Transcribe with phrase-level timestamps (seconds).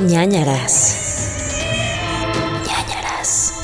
[0.00, 1.62] ñañaras.
[2.66, 3.54] ñañaras.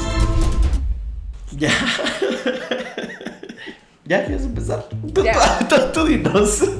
[1.52, 1.70] Ya.
[4.04, 4.88] ya, ¿quieres empezar?
[5.12, 5.34] Tú, Ya.
[5.92, 6.62] tú, dinos.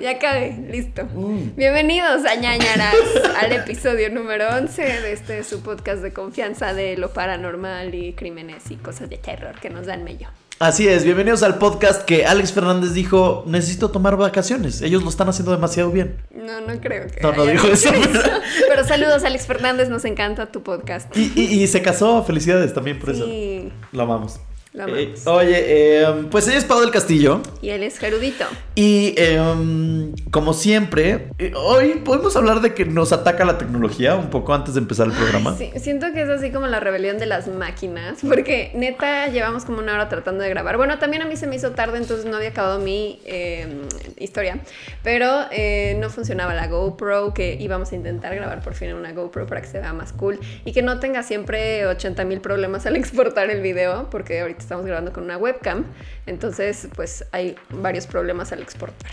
[0.00, 1.04] Ya acabé, listo.
[1.04, 1.54] Mm.
[1.56, 2.94] Bienvenidos a ñañaras,
[3.40, 8.70] al episodio número 11 de este su podcast de confianza de lo paranormal y crímenes
[8.70, 10.28] y cosas de terror que nos dan mello.
[10.60, 14.82] Así es, bienvenidos al podcast que Alex Fernández dijo, necesito tomar vacaciones.
[14.82, 16.16] Ellos lo están haciendo demasiado bien.
[16.34, 17.20] No, no creo que.
[17.20, 18.20] No, no dijo eso, pero-
[18.68, 21.16] Pero saludos, Alex Fernández, nos encanta tu podcast.
[21.16, 23.24] Y, y- y se casó, felicidades también por eso.
[23.24, 24.40] Sí, Lo amamos.
[24.86, 27.40] Eh, oye, eh, pues ella es Pau del Castillo.
[27.60, 28.44] Y él es Gerudito.
[28.74, 34.30] Y em, como siempre, eh, hoy podemos hablar de que nos ataca la tecnología un
[34.30, 35.56] poco antes de empezar el programa.
[35.56, 39.78] Sí, siento que es así como la rebelión de las máquinas, porque neta llevamos como
[39.78, 40.76] una hora tratando de grabar.
[40.76, 43.66] Bueno, también a mí se me hizo tarde, entonces no había acabado mi eh,
[44.16, 44.60] historia,
[45.02, 49.12] pero eh, no funcionaba la GoPro, que íbamos a intentar grabar por fin en una
[49.12, 52.86] GoPro para que se vea más cool y que no tenga siempre 80 mil problemas
[52.86, 55.86] al exportar el video, porque ahorita estamos grabando con una webcam,
[56.26, 59.10] entonces pues hay varios problemas al exportar.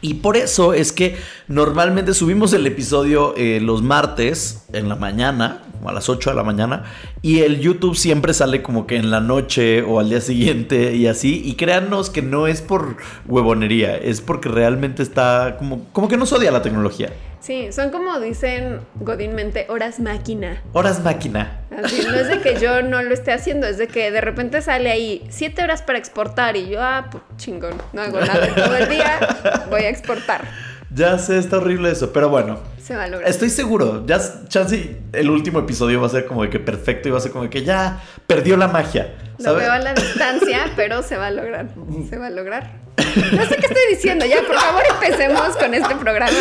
[0.00, 1.16] Y por eso es que
[1.48, 6.36] normalmente subimos el episodio eh, los martes en la mañana, o a las 8 de
[6.36, 6.84] la mañana,
[7.20, 11.08] y el YouTube siempre sale como que en la noche o al día siguiente y
[11.08, 11.42] así.
[11.44, 16.32] Y créanos que no es por huevonería, es porque realmente está como, como que nos
[16.32, 17.12] odia la tecnología.
[17.46, 20.60] Sí, son como dicen godínmente horas máquina.
[20.72, 21.60] Horas máquina.
[21.80, 24.60] Así, no es de que yo no lo esté haciendo, es de que de repente
[24.62, 28.76] sale ahí siete horas para exportar y yo, ah, pues chingón, no hago nada todo
[28.76, 30.44] el día, voy a exportar.
[30.92, 32.58] Ya sé, está horrible eso, pero bueno.
[32.82, 33.30] Se va a lograr.
[33.30, 37.12] Estoy seguro, ya chance el último episodio va a ser como de que perfecto y
[37.12, 39.14] va a ser como de que ya perdió la magia.
[39.38, 39.62] Lo ¿sabes?
[39.62, 41.68] veo a la distancia, pero se va a lograr.
[42.10, 42.85] Se va a lograr.
[42.96, 46.32] No sé qué estoy diciendo, ya por favor empecemos con este programa.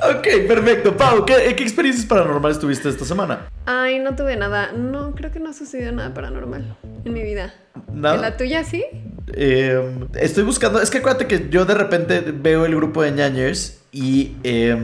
[0.00, 0.96] porque- Ok, perfecto.
[0.96, 3.48] Pau, ¿qué, qué experiencias paranormales tuviste esta semana?
[3.66, 4.72] Ay, no tuve nada.
[4.72, 7.54] No, creo que no ha sucedido nada paranormal en mi vida.
[7.92, 8.14] Nada.
[8.16, 8.84] ¿En la tuya sí?
[9.34, 13.80] Eh, estoy buscando, es que acuérdate que yo de repente veo el grupo de ñañers
[13.90, 14.76] y eh,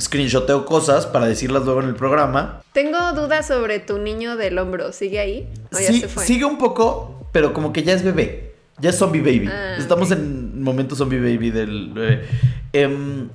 [0.00, 2.62] screenshoteo cosas para decirlas luego en el programa.
[2.72, 4.92] Tengo dudas sobre tu niño del hombro.
[4.92, 5.48] ¿Sigue ahí?
[5.72, 6.24] ¿O ya Sí, se fue?
[6.24, 8.54] sigue un poco, pero como que ya es bebé.
[8.80, 9.48] Ya es zombie baby.
[9.48, 12.24] Ah, Estamos en momento zombie baby del bebé.
[12.72, 13.28] Em,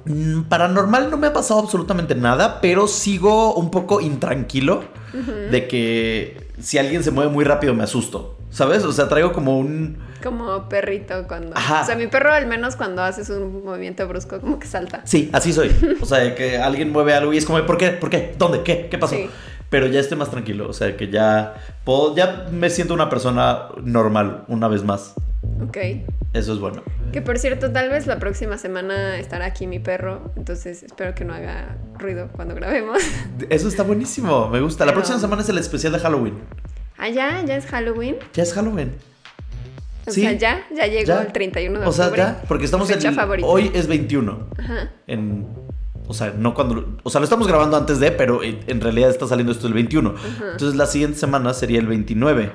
[0.49, 4.83] paranormal no me ha pasado absolutamente nada, pero sigo un poco intranquilo
[5.49, 8.35] de que si alguien se mueve muy rápido me asusto.
[8.51, 8.83] ¿Sabes?
[8.83, 9.99] O sea, traigo como un...
[10.23, 11.55] Como perrito cuando...
[11.55, 11.83] Ajá.
[11.83, 15.01] O sea, mi perro al menos cuando haces un movimiento brusco como que salta.
[15.05, 15.71] Sí, así soy.
[16.01, 17.89] O sea, que alguien mueve algo y es como, ¿por qué?
[17.89, 18.33] ¿Por qué?
[18.37, 18.63] ¿Dónde?
[18.63, 18.87] ¿Qué?
[18.89, 19.15] ¿Qué pasó?
[19.15, 19.29] Sí.
[19.69, 20.67] Pero ya estoy más tranquilo.
[20.67, 25.13] O sea, que ya puedo, ya me siento una persona normal una vez más.
[25.63, 25.77] Ok.
[26.33, 26.81] Eso es bueno.
[27.11, 31.25] Que por cierto, tal vez la próxima semana estará aquí mi perro, entonces espero que
[31.25, 33.01] no haga ruido cuando grabemos.
[33.49, 34.47] Eso está buenísimo.
[34.49, 34.85] Me gusta.
[34.85, 36.35] La próxima semana es el especial de Halloween.
[36.97, 38.17] Ah, ya, ya es Halloween.
[38.33, 38.91] Ya es Halloween.
[40.05, 40.21] O Sí.
[40.21, 41.21] sea, ya, ya llegó Ya.
[41.21, 42.21] el 31 de O sea, octubre.
[42.23, 42.41] ya.
[42.47, 42.99] Porque estamos en.
[43.43, 44.47] Hoy es 21.
[44.57, 44.89] Ajá.
[45.07, 45.47] En.
[46.09, 46.97] O sea, no cuando.
[47.03, 50.15] O sea, lo estamos grabando antes de, pero en realidad está saliendo esto el 21.
[50.53, 52.51] Entonces la siguiente semana sería el 29.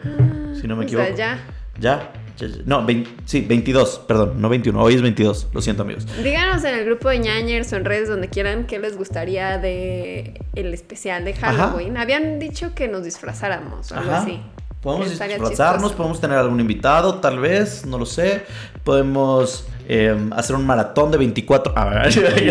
[0.61, 1.07] si no me o equivoco.
[1.07, 1.39] sea, ya.
[1.79, 2.57] Ya, ya, ya.
[2.67, 4.81] No, vein- sí, 22, perdón, no 21.
[4.83, 6.07] Hoy es 22, lo siento amigos.
[6.23, 10.41] Díganos en el grupo de ñañers o en redes donde quieran qué les gustaría de
[10.55, 11.97] el especial de Halloween.
[11.97, 14.23] Habían dicho que nos disfrazáramos o algo Ajá.
[14.23, 14.41] así.
[14.83, 15.51] Podemos disfrazarnos,
[15.83, 15.97] chistoso.
[15.97, 18.43] podemos tener algún invitado, tal vez, no lo sé.
[18.85, 22.05] Podemos eh, hacer un maratón de 24, ah,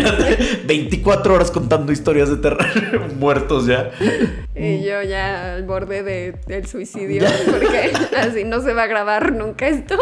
[0.66, 2.64] 24 horas contando historias de terror,
[3.18, 3.90] muertos ya.
[4.54, 7.32] Y yo ya al borde de- del suicidio, Ya.
[7.50, 9.96] porque así no se va a grabar nunca esto.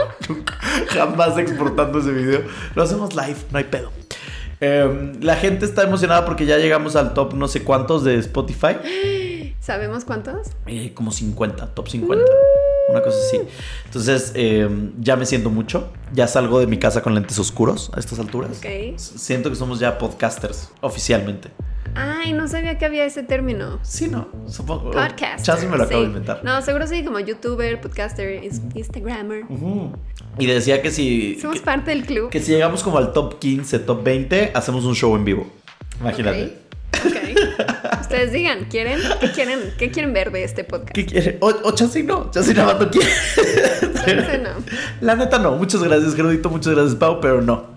[0.89, 2.43] Jamás exportando ese video.
[2.75, 3.91] Lo hacemos live, no hay pedo.
[4.61, 8.77] Eh, la gente está emocionada porque ya llegamos al top no sé cuántos de Spotify.
[9.61, 10.49] ¿Sabemos cuántos?
[10.67, 12.25] Eh, como 50, top 50.
[12.93, 13.41] Una cosa así.
[13.87, 14.69] Entonces, eh,
[15.01, 15.91] ya me siento mucho.
[16.13, 18.59] Ya salgo de mi casa con lentes oscuros a estas alturas.
[18.59, 18.65] Ok.
[18.67, 21.49] S- Siento que somos ya podcasters, oficialmente.
[21.95, 23.79] Ay, no sabía que había ese término.
[23.83, 24.29] Sí, ¿no?
[24.47, 24.93] Supongo.
[24.93, 25.45] Podcast.
[25.45, 26.41] Chance me lo acabo de inventar.
[26.43, 29.45] No, seguro sí, como youtuber, podcaster, ins- instagrammer.
[30.39, 32.31] Y decía que si, Somos que, parte del club.
[32.31, 35.47] que si llegamos como al top 15, top 20, hacemos un show en vivo.
[36.01, 36.62] Imagínate.
[38.01, 38.99] Ustedes digan, ¿quieren?
[39.21, 39.61] ¿Qué quieren?
[39.79, 40.93] ¿Qué quieren ver de este podcast?
[40.93, 41.39] ¿Qué quiere?
[41.41, 42.31] O, o chance no.
[42.31, 43.09] Chance nada más no quiere.
[44.05, 44.51] Chance no.
[45.01, 45.53] La neta no.
[45.53, 46.51] Muchas gracias, Gerudito.
[46.51, 47.21] Muchas gracias, Pau.
[47.21, 47.71] Pero no.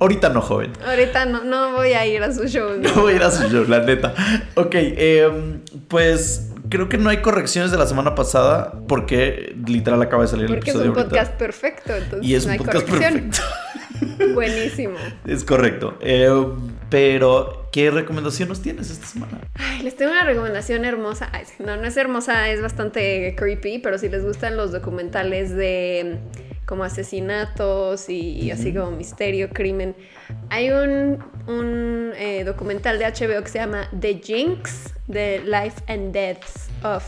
[0.00, 0.72] Ahorita no, joven.
[0.84, 2.70] Ahorita no, no voy a ir a su show.
[2.78, 4.14] No voy a ir a su show, la neta.
[4.56, 10.22] Ok, em, pues creo que no hay correcciones de la semana pasada porque literal acaba
[10.22, 11.14] de salir el Porque es episodio un ahorita.
[11.16, 13.14] podcast perfecto, entonces Y es no un hay podcast corrección.
[13.30, 13.42] perfecto.
[14.34, 14.96] Buenísimo.
[15.26, 15.96] Es correcto.
[16.00, 16.30] Eh,
[16.90, 19.40] pero, ¿qué recomendación nos tienes esta semana?
[19.54, 21.28] Ay, les tengo una recomendación hermosa.
[21.32, 26.18] Ay, no, no es hermosa, es bastante creepy, pero si les gustan los documentales de
[26.66, 29.94] como asesinatos y, así como misterio, crimen,
[30.48, 36.12] hay un, un eh, documental de HBO que se llama The Jinx, The Life and
[36.12, 37.04] Deaths of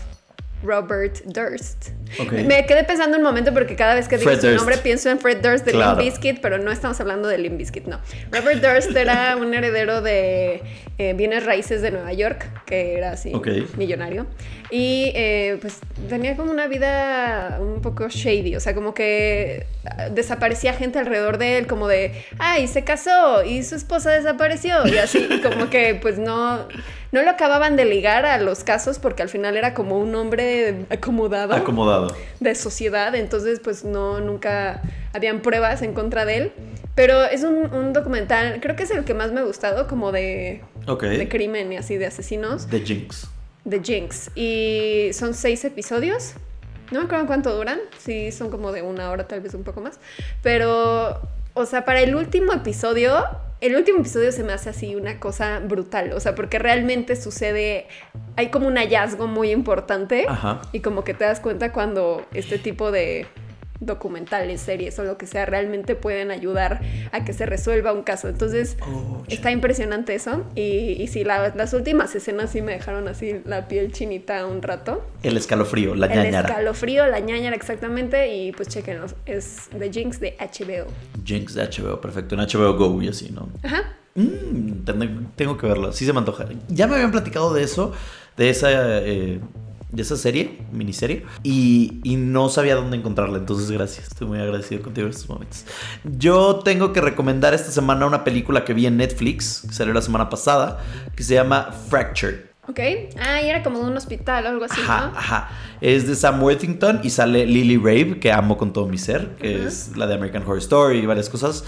[0.65, 1.89] Robert Durst.
[2.33, 4.59] Me quedé pensando un momento porque cada vez que digo Fred su Durst.
[4.59, 5.99] nombre pienso en Fred Durst de Claro.
[6.01, 8.01] Limp Bizkit, pero no estamos hablando de Limp Bizkit, no.
[8.31, 10.63] Robert Durst era un heredero de
[10.99, 13.33] eh, bienes raíces de Nueva York, que era así
[13.77, 14.27] millonario.
[14.71, 20.09] Y eh, pues tenía como una vida un poco shady, o sea, como que ah,
[20.09, 24.87] desaparecía gente alrededor de él, como de, ay, se casó y su esposa desapareció.
[24.87, 26.67] Y así, y como que pues no,
[27.15, 30.85] no lo acababan de ligar a los casos porque al final era como un hombre
[30.91, 32.15] acomodado Acomodado.
[32.41, 34.83] de sociedad, entonces pues no, nunca
[35.13, 36.53] habían pruebas en contra de él.
[36.97, 40.11] Pero es un, un documental, creo que es el que más me ha gustado, como
[40.11, 43.29] de, de crimen y así, de asesinos, The Jinx.
[43.65, 44.31] de Jinx.
[44.35, 46.35] Y son seis episodios.
[46.91, 49.81] No me acuerdo cuánto duran, sí, son como de una hora, tal vez un poco
[49.81, 49.99] más.
[50.43, 51.21] Pero,
[51.55, 53.25] o sea, para el último episodio,
[53.61, 56.13] el último episodio se me hace así una cosa brutal.
[56.13, 57.87] O sea, porque realmente sucede,
[58.37, 60.27] hay como un hallazgo muy importante.
[60.29, 60.61] Ajá.
[60.73, 63.27] Y como que te das cuenta cuando este tipo de
[63.87, 66.81] documentales, series o lo que sea realmente pueden ayudar
[67.13, 68.29] a que se resuelva un caso.
[68.29, 70.45] Entonces, Oh, está impresionante eso.
[70.55, 70.61] Y,
[71.03, 75.05] y sí, la- las últimas escenas sí me dejaron así la piel chinita un rato.
[75.23, 76.49] El escalofrío, la El ñañara.
[76.49, 78.35] escalofrío, la ñañara exactamente.
[78.37, 79.07] Y pues chequenlo.
[79.27, 80.87] Es The Jinx de HBO.
[81.25, 82.35] Jinx de HBO, perfecto.
[82.35, 83.49] En HBO Go y así, ¿no?
[83.63, 83.95] Ajá.
[84.17, 86.47] Mm, ten- tengo que verla, sí se me antoja.
[86.69, 87.93] Ya me habían platicado de eso,
[88.37, 88.69] de esa,
[89.01, 89.41] eh,
[89.95, 94.83] de esa serie, miniserie, y, y no sabía dónde encontrarla, entonces gracias, estoy muy agradecido
[94.83, 95.65] contigo en estos momentos.
[96.05, 100.03] Yo tengo que recomendar esta semana una película que vi en Netflix, que salió la
[100.03, 100.83] semana pasada,
[101.15, 102.41] que se llama Fractured.
[102.67, 102.81] Ok.
[103.21, 105.19] Ah, y era como de un hospital o algo así, Ajá, ¿no?
[105.19, 105.51] ajá.
[105.83, 109.57] Es de Sam Worthington y sale Lily Rabe, que amo con todo mi ser, que
[109.57, 109.69] Ajá.
[109.69, 111.65] es la de American Horror Story y varias cosas.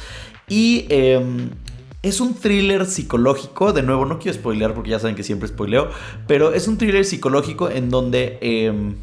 [0.49, 1.51] Y em,
[2.09, 5.91] es un thriller psicológico, de nuevo, no quiero spoilear porque ya saben que siempre spoileo,
[6.27, 8.97] pero es un thriller psicológico en donde, em,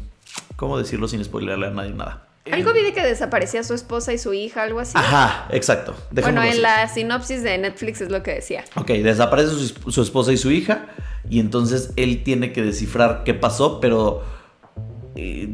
[0.56, 2.28] ¿cómo decirlo sin spoilearle a nadie nada?
[2.50, 4.92] Algo vi de que desaparecía su esposa y su hija, algo así.
[4.96, 5.94] Ajá, exacto.
[6.10, 6.60] Bueno, en así.
[6.60, 8.64] la sinopsis de Netflix es lo que decía.
[8.76, 10.88] Ok, desaparece su, su esposa y su hija
[11.28, 14.22] y entonces él tiene que descifrar qué pasó, pero
[15.16, 15.48] eh,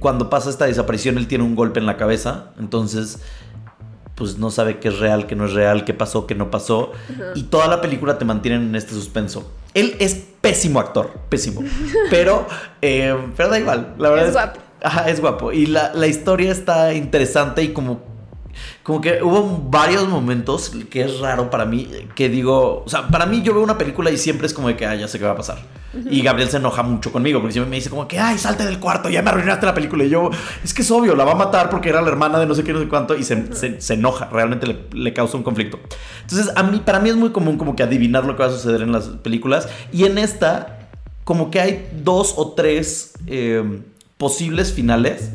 [0.00, 3.20] cuando pasa esta desaparición él tiene un golpe en la cabeza, entonces
[4.16, 6.92] pues no sabe qué es real, qué no es real, qué pasó, qué no pasó
[7.34, 9.52] y toda la película te mantiene en este suspenso.
[9.74, 11.62] Él es pésimo actor, pésimo,
[12.10, 12.46] pero,
[12.82, 14.60] eh, pero da igual, la verdad Es es, guapo.
[14.82, 18.15] Ajá, es guapo y la, la historia está interesante y como
[18.86, 23.26] como que hubo varios momentos que es raro para mí, que digo, o sea, para
[23.26, 25.24] mí yo veo una película y siempre es como de que, ay, ya sé qué
[25.24, 25.58] va a pasar.
[26.08, 28.78] Y Gabriel se enoja mucho conmigo, porque siempre me dice como que, ay, salte del
[28.78, 30.04] cuarto, ya me arruinaste la película.
[30.04, 30.30] Y yo,
[30.62, 32.62] es que es obvio, la va a matar porque era la hermana de no sé
[32.62, 35.80] qué, no sé cuánto, y se, se- se enoja, realmente le, le causa un conflicto.
[36.22, 38.52] Entonces, a mí, para mí es muy común como que adivinar lo que va a
[38.52, 40.90] suceder en las películas, y en esta,
[41.24, 43.14] como que hay dos o tres...
[43.26, 43.80] eh,
[44.18, 45.30] posibles finales,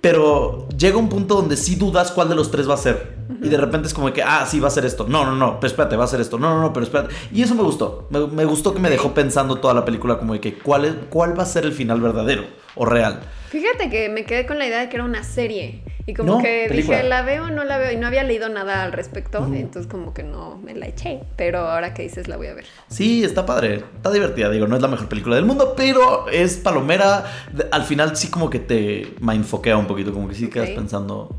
[0.00, 3.16] pero llega un punto donde sí dudas cuál de los tres va a ser.
[3.42, 5.06] Y de repente es como que, ah, sí, va a ser esto.
[5.08, 6.38] No, no, no, pero espérate, va a ser esto.
[6.38, 7.14] No, no, no, pero espérate.
[7.32, 8.06] Y eso me gustó.
[8.10, 10.94] Me, me gustó que me dejó pensando toda la película como de que cuál, es-
[11.10, 12.44] cuál va a ser el final verdadero
[12.74, 13.20] o real.
[13.50, 15.82] Fíjate que me quedé con la idea de que era una serie.
[16.06, 16.96] Y como No, que película.
[16.96, 17.92] dije, ¿la veo o no la veo?
[17.92, 19.40] Y no había leído nada al respecto.
[19.40, 19.54] Ujú.
[19.54, 21.20] Entonces como que no me la eché.
[21.36, 22.64] Pero ahora que dices la voy a ver.
[22.88, 26.56] Sí, está padre, está divertida, digo, no es la mejor película del mundo, pero es
[26.56, 27.24] palomera,
[27.70, 30.74] al final sí como que te mindfoquea un poquito, como que sí quedas Ok.
[30.74, 31.36] pensando,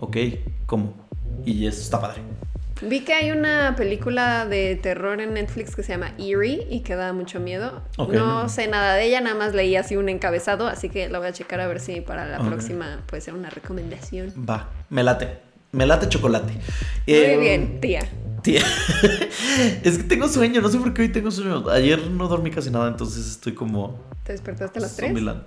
[0.00, 0.16] ok,
[0.66, 0.94] ¿cómo?
[1.44, 2.20] Y eso está padre.
[2.82, 6.96] Vi que hay una película de terror en Netflix que se llama Eerie y que
[6.96, 7.82] da mucho miedo.
[7.96, 8.48] No, no.
[8.48, 11.32] sé nada de ella, nada más leí así un encabezado, así que la voy a
[11.32, 14.32] checar a ver si para la próxima puede ser una recomendación.
[14.48, 15.38] Va, me late,
[15.72, 16.52] me late chocolate.
[16.52, 16.60] Muy
[17.06, 18.00] Eh, bien, tía.
[18.42, 18.60] Tía,
[19.82, 21.66] es que tengo sueño, no sé por qué hoy tengo sueño.
[21.70, 23.98] Ayer no dormí casi nada, entonces estoy como...
[24.24, 25.08] ¿Te despertaste a las 3?
[25.08, 25.42] Zombieland.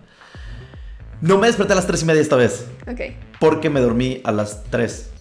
[1.22, 3.02] No me desperté a las tres y media esta vez, Ok.
[3.40, 5.12] porque me dormí a las 3.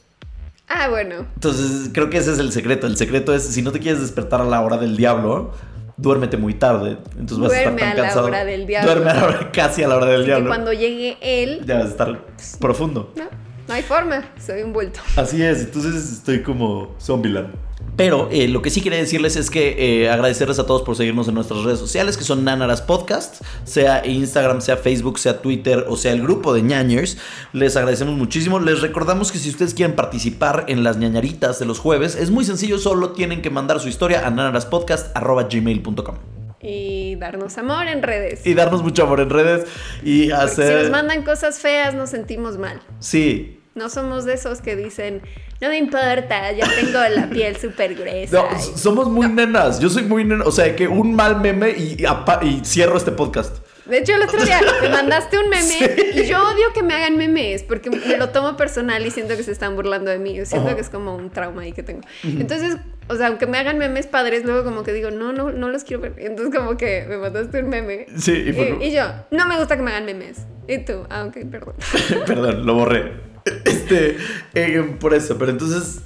[0.69, 1.27] Ah, bueno.
[1.35, 2.87] Entonces creo que ese es el secreto.
[2.87, 5.53] El secreto es, si no te quieres despertar a la hora del diablo,
[5.97, 6.99] duérmete muy tarde.
[7.19, 8.27] Entonces vas a estar tan a la cansado.
[8.27, 8.93] hora del diablo.
[8.95, 10.49] Duerme a la hora- casi a la hora del Y diablo.
[10.49, 12.27] cuando llegue él, Ya vas a estar
[12.61, 13.13] profundo.
[13.17, 13.25] no,
[13.69, 15.01] no hay forma, soy un bulto.
[15.17, 17.55] Así es, entonces estoy como Zombieland.
[17.97, 21.29] Pero eh, lo que sí quería decirles es que eh, agradecerles a todos por seguirnos
[21.29, 25.97] en nuestras redes sociales, que son Nanaras Podcast, sea Instagram, sea Facebook, sea Twitter o
[25.97, 27.17] sea el grupo de ñañers.
[27.55, 28.61] Les agradecemos muchísimo.
[28.61, 32.45] Les recordamos que si ustedes quieren participar en las ñañaritas de los jueves, es muy
[32.45, 36.17] sencillo, solo tienen que mandar su historia a nanaraspodcast.gmail.com.
[36.61, 38.47] Y darnos amor en redes.
[38.47, 39.67] Y darnos mucho amor en redes
[40.03, 40.79] y Porque hacer...
[40.79, 42.81] Si nos mandan cosas feas, nos sentimos mal.
[42.99, 45.23] Sí, No somos de esos que dicen,
[45.61, 48.43] no me importa, ya tengo la piel súper gruesa.
[48.43, 49.81] No, y- somos muy nenas.
[49.81, 50.45] Yo soy muy nena.
[50.45, 53.59] O sea, que un mal meme y, apa- y cierro este podcast.
[53.87, 57.17] De hecho, el otro día me mandaste un meme y yo odio que me hagan
[57.17, 60.35] memes porque me lo tomo personal y siento que se están burlando de mí.
[60.35, 62.01] Yo siento que es como un trauma ahí que tengo.
[62.25, 65.69] Entonces, o sea, aunque me hagan memes padres, luego como que digo, no, no, no
[65.69, 66.15] los quiero ver.
[66.19, 68.07] Entonces, como que me mandaste un meme.
[68.19, 70.39] Sí, y Y, y yo, no me gusta que me hagan memes.
[70.67, 71.75] Y tú, ah, ok, perdón.
[72.27, 73.13] Perdón, lo borré.
[73.65, 74.17] Este,
[74.55, 76.01] eh, por eso, pero entonces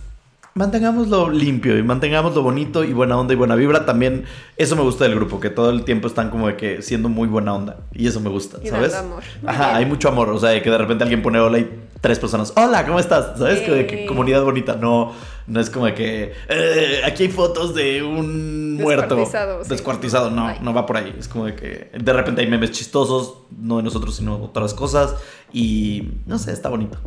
[0.54, 3.86] mantengámoslo limpio y mantengámoslo bonito y buena onda y buena vibra.
[3.86, 4.24] También
[4.56, 7.28] eso me gusta del grupo, que todo el tiempo están como de que siendo muy
[7.28, 7.78] buena onda.
[7.92, 8.94] Y eso me gusta, Y ¿sabes?
[8.94, 9.22] amor.
[9.46, 10.28] Ajá, hay mucho amor.
[10.30, 11.70] O sea, de que de repente alguien pone hola y
[12.00, 13.38] tres personas, hola, ¿cómo estás?
[13.38, 13.60] ¿Sabes?
[13.60, 14.74] Que, de que comunidad bonita.
[14.76, 15.12] No,
[15.46, 19.14] no es como de que "Eh, aquí hay fotos de un muerto.
[19.16, 19.70] Descuartizado, sí.
[19.70, 20.58] Descuartizado, no, Ay.
[20.62, 21.14] no va por ahí.
[21.18, 25.14] Es como de que de repente hay memes chistosos, no de nosotros, sino otras cosas.
[25.52, 26.98] Y no sé, está bonito.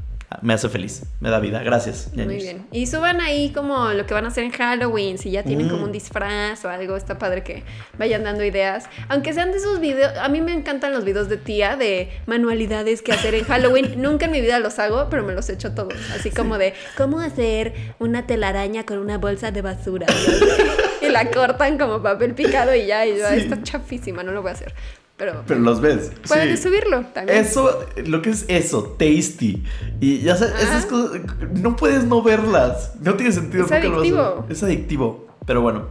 [0.41, 1.61] Me hace feliz, me da vida.
[1.63, 2.09] Gracias.
[2.13, 2.65] Muy bien.
[2.71, 5.69] Y suban ahí como lo que van a hacer en Halloween, si ya tienen Mm.
[5.69, 7.63] como un disfraz o algo, está padre que
[7.97, 8.85] vayan dando ideas.
[9.09, 13.01] Aunque sean de esos videos, a mí me encantan los videos de tía de manualidades
[13.01, 13.93] que hacer en Halloween.
[14.01, 15.93] Nunca en mi vida los hago, pero me los echo todos.
[16.17, 20.07] Así como de cómo hacer una telaraña con una bolsa de basura.
[21.01, 23.39] y la cortan como papel picado y ya, y yo, Sí.
[23.41, 24.73] está chafísima, no lo voy a hacer.
[25.17, 26.11] Pero, Pero los ves.
[26.27, 26.63] pueden sí.
[26.63, 27.37] subirlo también.
[27.39, 29.63] Eso, lo que es eso, tasty.
[30.01, 31.21] Y ya sabes, esas cosas,
[31.53, 32.93] no puedes no verlas.
[32.99, 33.65] No tiene sentido.
[33.65, 34.45] Es adictivo.
[34.49, 35.27] Es adictivo.
[35.45, 35.85] Pero bueno,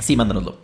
[0.00, 0.56] sí, mándanoslo.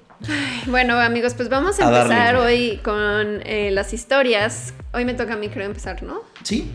[0.66, 2.14] Bueno, amigos, pues vamos a, A darle.
[2.14, 4.74] empezar hoy con eh, las historias.
[4.92, 6.22] Hoy me toca a mí, creo, empezar, ¿no?
[6.42, 6.70] Sí.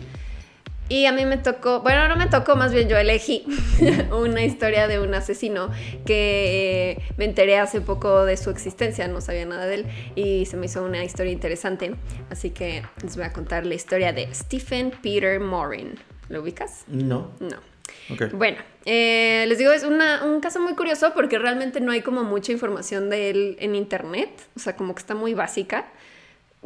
[0.92, 3.44] Y a mí me tocó, bueno, no me tocó, más bien yo elegí
[4.12, 5.70] una historia de un asesino
[6.04, 10.44] que eh, me enteré hace poco de su existencia, no sabía nada de él y
[10.44, 11.94] se me hizo una historia interesante.
[12.28, 15.94] Así que les voy a contar la historia de Stephen Peter Morin.
[16.28, 16.84] ¿Lo ubicas?
[16.88, 17.30] No.
[17.40, 17.56] No.
[18.10, 18.30] Ok.
[18.34, 22.22] Bueno, eh, les digo, es una- un caso muy curioso porque realmente no hay como
[22.22, 25.86] mucha información de él en internet, o sea, como que está muy básica.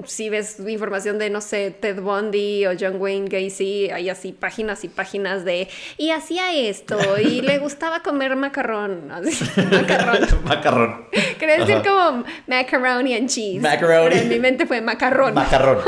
[0.04, 4.84] Si ves información de, no sé, Ted Bundy o John Wayne Gacy, hay así páginas
[4.84, 10.44] y páginas de, y hacía esto, y le gustaba comer macarrón, así, macarrón.
[10.44, 11.06] Macarrón.
[11.38, 13.62] Quería decir como macaroni and cheese.
[13.62, 14.10] Macaroni.
[14.10, 15.34] Pero en mi mente fue macarrón.
[15.34, 15.78] Macarrón.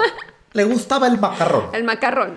[0.53, 1.75] Le gustaba el macarrón.
[1.75, 2.37] El macarrón.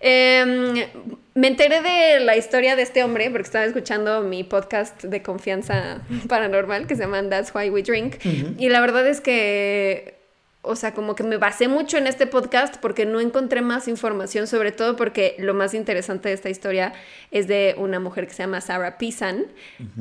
[0.00, 0.88] Eh,
[1.34, 6.00] me enteré de la historia de este hombre porque estaba escuchando mi podcast de confianza
[6.28, 8.16] paranormal que se llama That's Why We Drink.
[8.58, 10.19] Y la verdad es que,
[10.62, 14.46] o sea, como que me basé mucho en este podcast porque no encontré más información,
[14.46, 16.92] sobre todo porque lo más interesante de esta historia
[17.30, 19.46] es de una mujer que se llama Sarah Pisan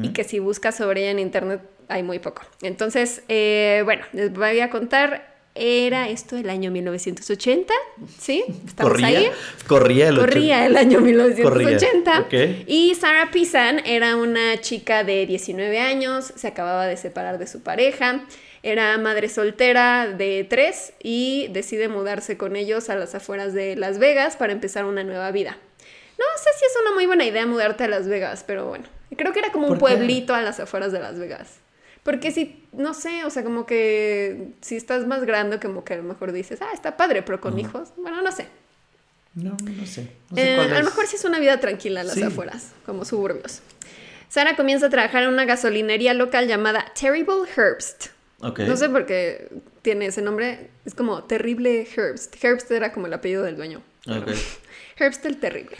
[0.01, 2.41] y que si buscas sobre ella en internet hay muy poco.
[2.61, 5.29] Entonces, eh, bueno, les voy a contar.
[5.55, 7.73] Era esto el año 1980,
[8.17, 8.45] ¿sí?
[8.65, 9.07] Estamos Corría.
[9.07, 9.31] ahí.
[9.67, 12.23] Corría el Corría el año 1980.
[12.23, 12.63] Corría, ok.
[12.67, 17.61] Y Sarah Pisan era una chica de 19 años, se acababa de separar de su
[17.61, 18.21] pareja,
[18.63, 23.99] era madre soltera de tres y decide mudarse con ellos a las afueras de Las
[23.99, 25.57] Vegas para empezar una nueva vida.
[26.17, 28.85] No sé si es una muy buena idea mudarte a Las Vegas, pero bueno,
[29.15, 31.47] creo que era como un pueblito a las afueras de Las Vegas.
[32.03, 35.97] Porque si, no sé, o sea, como que si estás más grande, como que a
[35.97, 38.47] lo mejor dices, ah, está padre, pero con hijos, bueno, no sé.
[39.35, 40.07] No, no sé.
[40.31, 42.23] No sé Eh, cuál a lo mejor sí es una vida tranquila en las Sí.
[42.23, 43.61] afueras, como suburbios.
[44.27, 48.07] Sara comienza a trabajar en una gasolinería local llamada Terrible Herbst.
[48.41, 49.49] No sé por qué
[49.81, 50.69] tiene ese nombre.
[50.85, 52.41] Es como Terrible Herbst.
[52.43, 53.81] Herbst era como el apellido del dueño.
[54.07, 54.29] Ok.
[54.97, 55.77] Herbst el Terrible.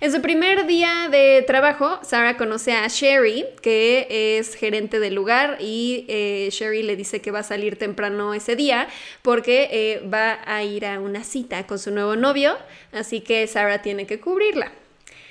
[0.00, 5.56] En su primer día de trabajo, Sarah conoce a Sherry, que es gerente del lugar,
[5.60, 8.88] y eh, Sherry le dice que va a salir temprano ese día
[9.22, 12.56] porque eh, va a ir a una cita con su nuevo novio,
[12.92, 14.70] así que Sarah tiene que cubrirla.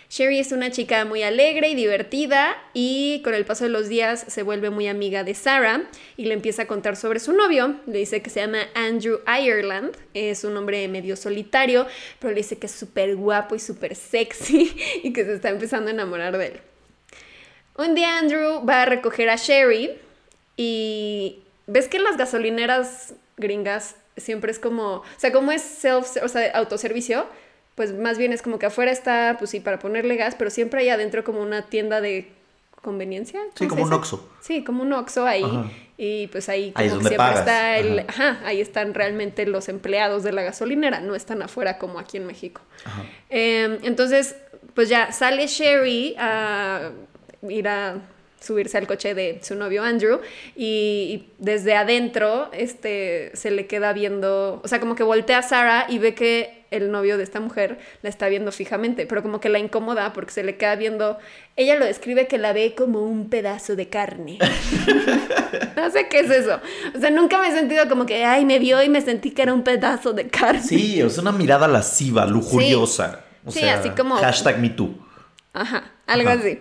[0.09, 4.23] Sherry es una chica muy alegre y divertida y con el paso de los días
[4.27, 5.83] se vuelve muy amiga de Sarah
[6.15, 7.75] y le empieza a contar sobre su novio.
[7.87, 11.87] Le dice que se llama Andrew Ireland, es un hombre medio solitario,
[12.19, 14.73] pero le dice que es súper guapo y súper sexy
[15.03, 16.59] y que se está empezando a enamorar de él.
[17.77, 19.91] Un día Andrew va a recoger a Sherry
[20.55, 26.15] y ves que en las gasolineras gringas siempre es como, o sea, como es self,
[26.23, 27.27] o sea, autoservicio,
[27.77, 30.81] pues más bien es como que afuera está, pues sí, para ponerle gas, pero siempre
[30.81, 32.27] hay adentro como una tienda de
[32.81, 33.39] conveniencia.
[33.53, 33.93] Sí, ¿cómo como un?
[33.93, 34.29] Oxxo.
[34.41, 35.43] Sí, como un Oxxo ahí.
[35.43, 35.69] Ajá.
[35.95, 37.39] Y pues ahí, Ahí es como donde que siempre pagas.
[37.41, 37.99] está el.
[37.99, 38.29] Ajá.
[38.29, 38.47] Ajá.
[38.47, 42.61] ahí están realmente los empleados de la gasolinera, no están afuera como aquí en México.
[42.83, 43.03] Ajá.
[43.29, 44.35] Eh, entonces,
[44.73, 46.89] pues ya sale Sherry a
[47.47, 47.97] ir a
[48.39, 50.19] subirse al coche de su novio Andrew
[50.55, 55.43] y, y desde adentro este se le queda viendo, o sea, como que voltea a
[55.43, 59.39] Sarah y ve que el novio de esta mujer la está viendo fijamente, pero como
[59.39, 61.17] que la incomoda porque se le queda viendo,
[61.55, 64.37] ella lo describe que la ve como un pedazo de carne.
[65.75, 66.59] no sé qué es eso.
[66.95, 69.41] O sea, nunca me he sentido como que, ay, me vio y me sentí que
[69.43, 70.61] era un pedazo de carne.
[70.61, 73.23] Sí, es una mirada lasciva, lujuriosa.
[73.45, 74.93] O Sí, sea, así como- Hashtag MeToo.
[75.53, 76.39] Ajá, algo Ajá.
[76.39, 76.59] así.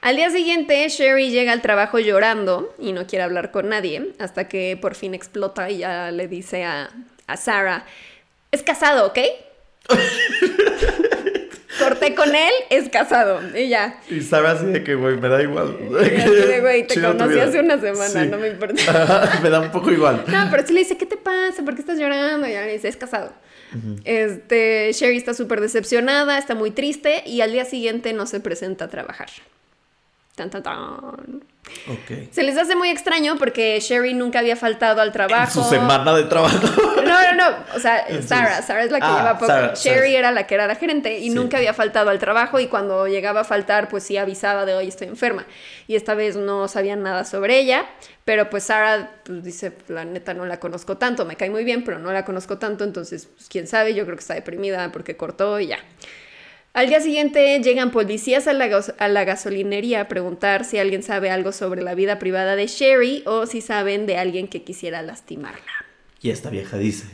[0.00, 4.46] Al día siguiente, Sherry llega al trabajo llorando y no quiere hablar con nadie, hasta
[4.48, 6.90] que por fin explota y ya le dice a,
[7.26, 7.84] a Sarah,
[8.52, 9.18] es casado, ¿ok?
[11.78, 13.40] Corté con él, es casado.
[13.56, 14.00] Y ya.
[14.10, 15.76] Y sabe así de que, güey, me da igual.
[15.90, 18.28] De, güey, te Chido conocí hace una semana, Sí.
[18.28, 19.38] no me importa.
[19.42, 20.24] me da un poco igual.
[20.26, 21.62] No, pero sí le dice, ¿qué te pasa?
[21.64, 22.48] ¿Por qué estás llorando?
[22.48, 23.32] Y ya le dice, es casado.
[24.04, 28.86] Este, Sherry está súper decepcionada, está muy triste y al día siguiente no se presenta
[28.86, 29.28] a trabajar.
[30.38, 31.42] Tan, tan, tan.
[31.88, 32.30] Ok.
[32.30, 35.58] Se les hace muy extraño porque Sherry nunca había faltado al trabajo.
[35.60, 36.56] En su semana de trabajo.
[37.04, 37.56] No, no, no.
[37.74, 38.62] O sea, En sus- Sarah.
[38.62, 39.46] Sarah es la que Ah, lleva poco.
[39.46, 40.18] Sarah, Sherry Sarah.
[40.18, 41.30] era la que era la gerente y Sí.
[41.30, 44.88] nunca había faltado al trabajo y cuando llegaba a faltar, pues sí avisaba de hoy
[44.88, 45.44] estoy enferma.
[45.86, 47.84] Y esta vez no sabían nada sobre ella,
[48.24, 51.82] pero pues Sarah pues, dice, la neta no la conozco tanto, me cae muy bien,
[51.84, 55.16] pero no la conozco tanto, entonces, pues quién sabe, yo creo que está deprimida porque
[55.16, 55.78] cortó y ya.
[56.78, 61.02] Al día siguiente llegan policías a la, gas- a la gasolinería a preguntar si alguien
[61.02, 65.02] sabe algo sobre la vida privada de Sherry o si saben de alguien que quisiera
[65.02, 65.58] lastimarla.
[66.22, 67.08] Y esta vieja dice,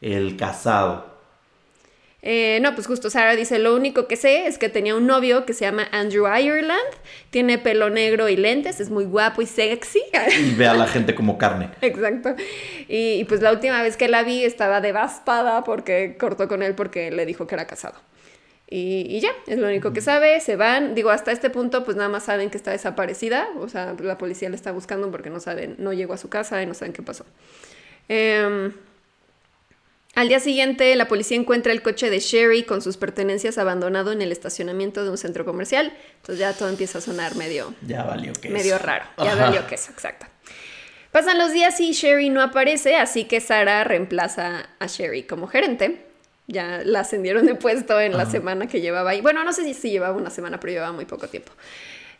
[0.00, 1.18] el casado.
[2.22, 5.46] Eh, no, pues justo Sarah dice, lo único que sé es que tenía un novio
[5.46, 6.78] que se llama Andrew Ireland,
[7.30, 10.00] tiene pelo negro y lentes, es muy guapo y sexy.
[10.38, 11.70] Y ve a la gente como carne.
[11.80, 12.36] Exacto.
[12.86, 16.76] Y, y, pues la última vez que la vi estaba devastada porque cortó con él
[16.76, 18.00] porque le dijo que era casado.
[18.70, 20.94] Y, y ya, es lo único que sabe, se van.
[20.94, 24.50] Digo, hasta este punto pues nada más saben que está desaparecida, o sea, la policía
[24.50, 27.02] la está buscando porque no saben, no llegó a su casa y no saben qué
[27.02, 27.24] pasó.
[28.08, 28.72] Em,
[30.14, 34.20] al día siguiente, la policía encuentra el coche de Sherry con sus pertenencias abandonado en
[34.20, 35.92] el estacionamiento de un centro comercial.
[36.16, 39.04] Entonces ya todo empieza a sonar medio, Ya valió que medio raro.
[39.16, 39.46] Ya Ajá.
[39.46, 40.26] valió queso, exacto.
[41.12, 46.07] Pasan los días y Sherry no aparece, así que Sara reemplaza a Sherry como gerente.
[46.48, 48.32] Ya la ascendieron de puesto en la Ajá.
[48.32, 49.20] semana que llevaba ahí.
[49.20, 51.52] Bueno, no sé si, si llevaba una semana, pero llevaba muy poco tiempo.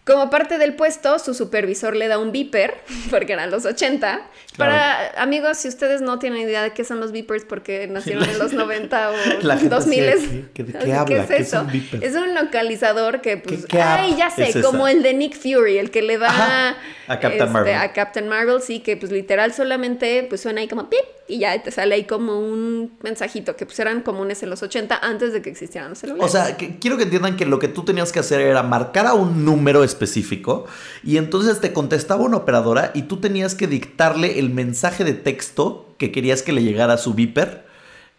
[0.05, 2.75] Como parte del puesto, su supervisor le da un beeper,
[3.11, 4.21] porque eran los 80.
[4.59, 8.39] Para amigos, si ustedes no tienen idea de qué son los beepers porque nacieron en
[8.39, 11.27] los 90 o La gente así 2000 de, ¿qué- de qué habla?
[11.27, 12.05] ¿Qué es un beeper?
[12.05, 15.79] Es un localizador que, pues, qué ay, ya sé, es como el de Nick Fury,
[15.79, 17.75] el que le da Ajá, a Captain Marvel.
[17.75, 21.63] A Captain Marvel, sí, que pues literal solamente pues suena ahí como pip y ya
[21.63, 25.43] te sale ahí como un mensajito que pues eran comunes en los 80 antes de
[25.43, 26.25] que existieran los celulares.
[26.25, 29.07] O sea, que- quiero que entiendan que lo que tú tenías que hacer era marcar
[29.07, 30.67] a un número específico
[31.05, 35.95] y entonces te contestaba una operadora y tú tenías que dictarle el mensaje de texto
[35.99, 37.67] que querías que le llegara a su beeper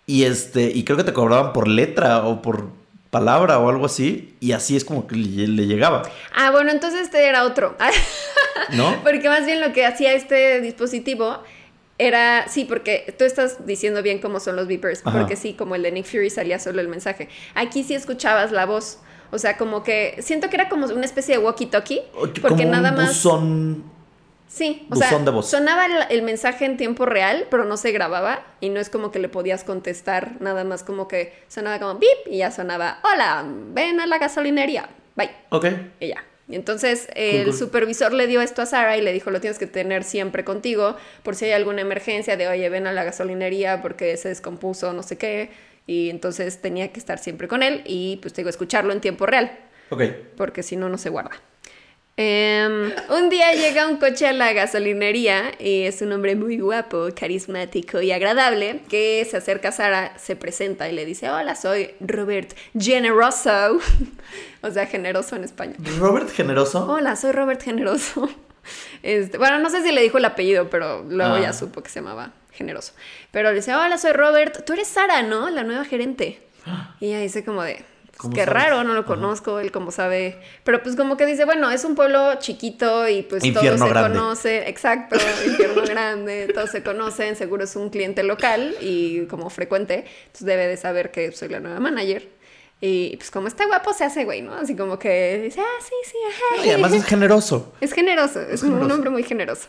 [0.05, 2.69] y este y creo que te cobraban por letra o por
[3.09, 6.03] palabra o algo así y así es como que le, le llegaba,
[6.35, 7.75] Ah, bueno, entonces este era otro.
[8.73, 9.01] ¿no?
[9.03, 11.37] Porque más bien lo que hacía este dispositivo
[11.97, 15.17] era, sí, porque tú estás diciendo bien cómo son los beepers, Ajá.
[15.19, 17.29] porque sí, como el de Nick Fury salía solo el mensaje.
[17.55, 18.99] Aquí sí escuchabas la voz,
[19.31, 22.91] o sea, como que siento que era como una especie de walkie-talkie, porque como nada
[22.91, 23.07] un más...
[23.09, 23.83] buzón
[24.51, 25.47] Sí, o Buzón sea, de voz.
[25.49, 29.11] sonaba el, el mensaje en tiempo real, pero no se grababa y no es como
[29.11, 33.45] que le podías contestar, nada más como que sonaba como bip y ya sonaba, hola,
[33.47, 35.65] ven a la gasolinería, bye, Ok.
[35.99, 36.25] y ya.
[36.47, 37.53] Y entonces el cool.
[37.53, 40.97] supervisor le dio esto a Sara y le dijo, lo tienes que tener siempre contigo
[41.21, 45.03] por si hay alguna emergencia de, oye, ven a la gasolinería porque se descompuso, no
[45.03, 45.51] sé qué.
[45.85, 49.27] Y entonces tenía que estar siempre con él y pues te digo, escucharlo en tiempo
[49.27, 49.59] real
[49.91, 50.01] Ok.
[50.37, 51.31] porque si no, no se guarda.
[52.21, 57.07] Em, un día llega un coche a la gasolinería y es un hombre muy guapo,
[57.17, 61.91] carismático y agradable que se acerca a Sara, se presenta y le dice, hola, soy
[62.01, 63.79] Robert Generoso,
[64.61, 65.77] o sea, generoso en español.
[65.97, 66.85] Robert Generoso.
[66.91, 68.29] Hola, soy Robert Generoso.
[69.01, 71.39] Este, bueno, no sé si le dijo el apellido, pero luego Ah.
[71.41, 72.91] ya supo que se llamaba Generoso.
[73.31, 75.49] Pero le dice, hola, soy Robert, tú eres Sara, ¿no?
[75.49, 76.41] La nueva gerente.
[76.99, 77.85] Y ella dice como de,
[78.19, 79.07] pues, ¿Cómo qué raro, no lo Ajá.
[79.07, 80.37] conozco, él como sabe.
[80.65, 83.93] Pero pues como que dice, bueno, es un pueblo chiquito y pues Infierno todo se
[83.93, 84.19] grande.
[84.19, 84.67] conoce.
[84.69, 85.15] Exacto,
[85.47, 90.67] infierno grande, todos se conocen, seguro es un cliente local y como frecuente, entonces debe
[90.67, 92.27] de saber que soy la nueva manager.
[92.81, 94.53] Y pues como está guapo se hace güey, ¿no?
[94.53, 96.65] Así como que dice, ah, sí, sí, ajá.
[96.65, 97.73] Y además es generoso.
[97.79, 98.95] Es generoso, es un generoso.
[98.95, 99.67] hombre muy generoso.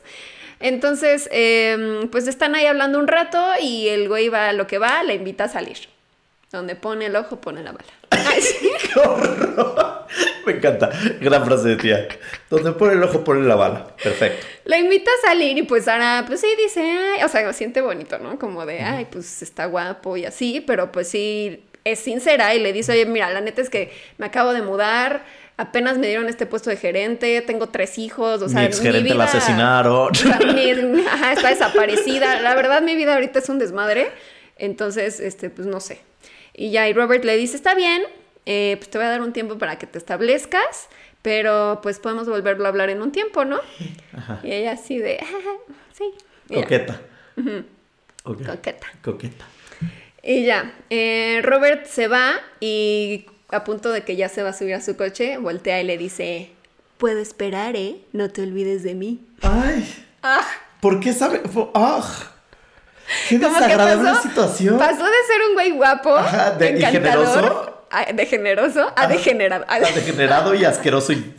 [0.61, 4.79] Entonces, em, pues están ahí hablando un rato y el güey va a lo que
[4.79, 5.79] va, le invita a salir.
[6.53, 7.85] Donde pone el ojo, pone la bala.
[10.47, 10.90] Me encanta.
[11.21, 12.09] Gran frase de tía.
[12.49, 13.95] Donde pone el ojo, pone la bala.
[14.03, 14.47] Perfecto.
[14.64, 17.81] La invita a salir y pues Sara, pues sí, dice, ay, o sea, lo siente
[17.81, 18.38] bonito, ¿no?
[18.38, 22.73] Como de, ay, pues está guapo y así, pero pues sí, es sincera y le
[22.73, 25.25] dice, oye, mira, la neta es que me acabo de mudar,
[25.57, 29.11] apenas me dieron este puesto de gerente, tengo tres hijos, o sea, mi ex gerente
[29.11, 30.11] la vida- asesinaron.
[30.11, 30.71] o sea, mi-
[31.07, 32.40] ajá, está desaparecida.
[32.40, 34.11] La verdad, mi vida ahorita es un desmadre.
[34.57, 36.01] Entonces, este, pues no sé.
[36.53, 38.03] Y ya, y Robert le dice, está bien,
[38.53, 40.89] eh, pues te voy a dar un tiempo para que te establezcas,
[41.23, 43.61] pero pues podemos volverlo a hablar en un tiempo, ¿no?
[44.43, 45.57] Y ella así de, "Ah,
[45.93, 46.13] sí.
[46.53, 47.01] Coqueta.
[48.25, 48.87] Coqueta.
[49.03, 49.45] Coqueta.
[50.23, 54.53] Y ya, eh, Robert se va y a punto de que ya se va a
[54.53, 56.51] subir a su coche, voltea y le dice,
[56.99, 57.97] puedo esperar, ¿eh?
[58.13, 59.21] No te olvides de mí.
[59.43, 60.05] Ay.
[60.23, 60.45] Ah.
[60.81, 61.41] ¿Por qué sabe?
[61.75, 62.03] ¡Ah!
[63.29, 64.79] ¡Qué desagradable pasó- situación!
[64.79, 67.80] Pasó de ser un güey guapo, Ajá, de- y encantador, generoso.
[67.90, 69.64] A- de generoso, a degenerado.
[69.68, 71.35] a- Está degenerado y asqueroso y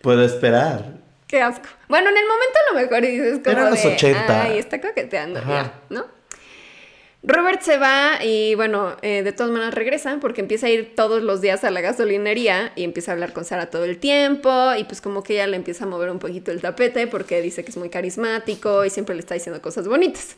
[0.00, 0.84] puedo esperar.
[1.26, 1.66] Qué asco.
[1.88, 4.42] Bueno, en el momento a lo mejor dices como Eran los de, 80.
[4.42, 6.06] Ay, está coqueteando, ya, ¿no?
[7.22, 11.22] Robert se va y bueno, eh, de todas maneras regresa porque empieza a ir todos
[11.24, 14.84] los días a la gasolinería y empieza a hablar con Sara todo el tiempo y
[14.84, 17.70] pues como que ella le empieza a mover un poquito el tapete porque dice que
[17.70, 20.36] es muy carismático y siempre le está diciendo cosas bonitas.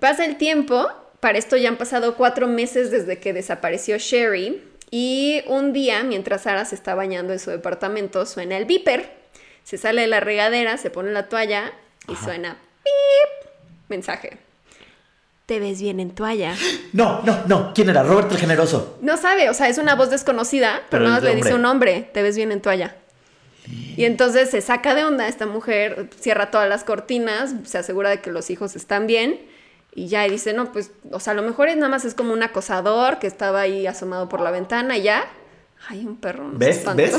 [0.00, 0.88] Pasa el tiempo,
[1.20, 4.60] para esto ya han pasado cuatro meses desde que desapareció Sherry
[4.90, 9.12] y un día mientras Sara se está bañando en su departamento suena el beeper,
[9.64, 11.72] se sale de la regadera, se pone la toalla
[12.08, 13.50] y suena pip,
[13.88, 14.38] mensaje.
[15.46, 16.54] Te ves bien en toalla.
[16.94, 17.72] No, no, no.
[17.74, 18.02] ¿Quién era?
[18.02, 18.98] Robert el Generoso.
[19.02, 21.66] No sabe, o sea, es una voz desconocida, pero, Pero nada más le dice un
[21.66, 22.96] hombre, te ves bien en toalla.
[23.66, 28.20] Y entonces se saca de onda esta mujer, cierra todas las cortinas, se asegura de
[28.20, 29.38] que los hijos están bien
[29.94, 32.14] y ya y dice, no, pues, o sea, a lo mejor es nada más es
[32.14, 35.24] como un acosador que estaba ahí asomado por la ventana y ya.
[35.88, 36.44] Ay, un perro.
[36.44, 36.84] no ¿Ves?
[36.96, 37.16] ¿Ves?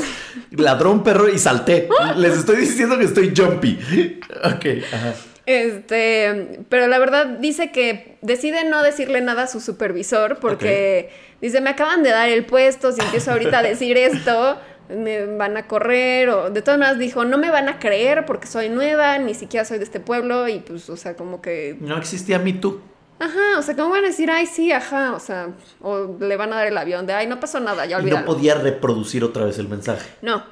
[0.50, 1.88] Ladró un perro y salté.
[2.16, 3.78] Les estoy diciendo que estoy jumpy.
[4.42, 5.14] Ok, ajá.
[5.46, 11.60] Este, pero la verdad dice que decide no decirle nada a su supervisor porque dice,
[11.60, 14.60] me acaban de dar el puesto, si empiezo ahorita a decir esto,
[14.96, 18.46] me van a correr o de todas maneras dijo, no me van a creer porque
[18.46, 21.96] soy nueva, ni siquiera soy de este pueblo y pues, o sea, como que, No
[21.96, 22.80] existía Me Too.
[23.18, 25.50] ajá, o sea, ¿cómo van a decir, ay, sí, ajá, o sea,
[25.80, 28.24] o le van a dar el avión de, ay, no pasó nada, ya Y no
[28.24, 30.10] podía reproducir otra vez el mensaje.
[30.22, 30.44] No,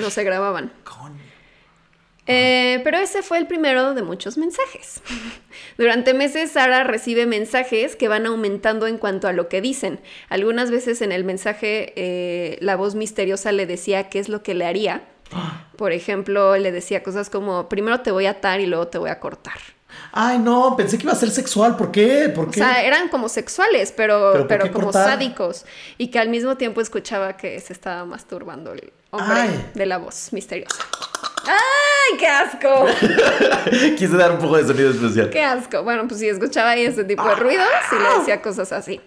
[0.00, 0.72] no se grababan.
[0.84, 1.29] Coño.
[2.30, 5.00] Eh, pero ese fue el primero de muchos mensajes.
[5.78, 10.00] Durante meses Sara recibe mensajes que van aumentando en cuanto a lo que dicen.
[10.28, 14.54] Algunas veces en el mensaje eh, la voz misteriosa le decía qué es lo que
[14.54, 15.02] le haría.
[15.76, 19.10] Por ejemplo, le decía cosas como, primero te voy a atar y luego te voy
[19.10, 19.58] a cortar.
[20.12, 21.76] Ay, no, pensé que iba a ser sexual.
[21.76, 22.28] ¿Por qué?
[22.28, 25.10] ¿Por O sea, eran como sexuales, pero, ¿Pero como cortar?
[25.10, 25.64] sádicos.
[25.98, 29.70] Y que al mismo tiempo escuchaba que se estaba masturbando el hombre Ay.
[29.74, 30.76] de la voz misteriosa.
[31.50, 32.86] ¡Ay, qué asco!
[33.96, 35.30] Quise dar un poco de sonido especial.
[35.30, 35.82] Qué asco.
[35.82, 39.00] Bueno, pues sí, escuchaba ahí ese tipo de ruidos y le decía cosas así.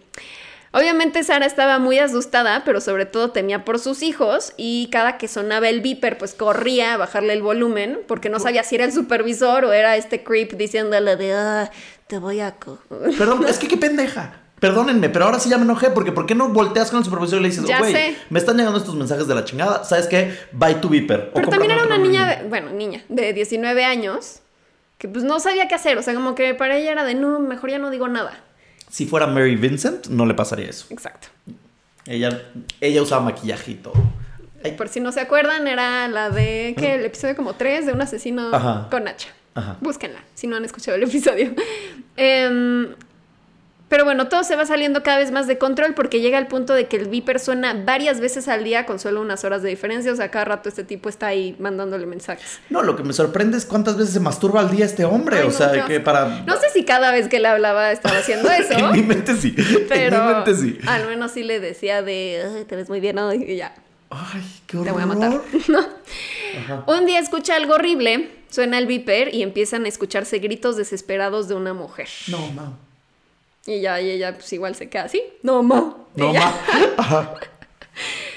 [0.75, 5.27] Obviamente Sara estaba muy asustada, pero sobre todo temía por sus hijos y cada que
[5.27, 8.91] sonaba el beeper, pues corría a bajarle el volumen porque no sabía si era el
[8.91, 11.71] supervisor o era este creep diciéndole de, "Ah,
[12.07, 12.53] te voy a...
[12.55, 12.79] co-".
[13.17, 14.39] Perdón, es que qué pendeja.
[14.63, 17.39] Perdónenme, pero ahora sí ya me enojé porque ¿por qué no volteas con el supervisor
[17.39, 20.37] y le dices, güey, me están llegando estos mensajes de la chingada, ¿sabes qué?
[20.53, 21.31] Bye to Viper.
[21.33, 24.39] Pero también era una niña, de- bueno, niña, de 19 años,
[24.97, 27.41] que pues no sabía qué hacer, o sea, como que para ella era de, no,
[27.41, 28.39] mejor ya no digo nada.
[28.89, 30.85] Si fuera Mary Vincent, no le pasaría eso.
[30.91, 31.27] Exacto.
[32.05, 32.43] Ella,
[32.79, 33.95] ella usaba maquillaje y todo.
[34.63, 36.95] Ay, Por si no se acuerdan, era la de, ¿qué?
[36.95, 38.87] El episodio como 3 de un asesino Ajá.
[38.89, 39.27] con hacha.
[39.55, 39.75] Ajá.
[39.81, 41.53] Búsquenla, si no han escuchado el episodio.
[42.15, 42.87] Em,
[43.93, 46.73] pero bueno, todo se va saliendo cada vez más de control porque llega el punto
[46.73, 50.11] de que el Viper suena varias veces al día con solo unas horas de diferencia.
[50.11, 52.59] O sea, cada rato este tipo está ahí mandándole mensajes.
[52.71, 55.35] No, lo que me sorprende es cuántas veces se masturba al día este hombre.
[55.37, 56.25] Ay, o no, sea, que para.
[56.41, 58.73] No sé si cada vez que le hablaba estaba haciendo eso.
[58.73, 59.53] en mi mente sí.
[59.87, 60.79] Pero En mi mente sí.
[60.87, 63.75] al menos sí le decía de, "Ay, te ves muy bien hoy y ya.
[64.09, 64.87] Ay, qué horror.
[64.87, 65.41] Te voy a matar.
[66.87, 71.53] Un día escucha algo horrible, suena el viper y empiezan a escucharse gritos desesperados de
[71.53, 72.07] una mujer.
[72.29, 72.73] No, ma.
[73.65, 75.23] Y ya, y ella pues igual se queda así.
[75.41, 75.95] No, ma.
[76.15, 76.53] No, ma.
[76.97, 77.33] Ajá.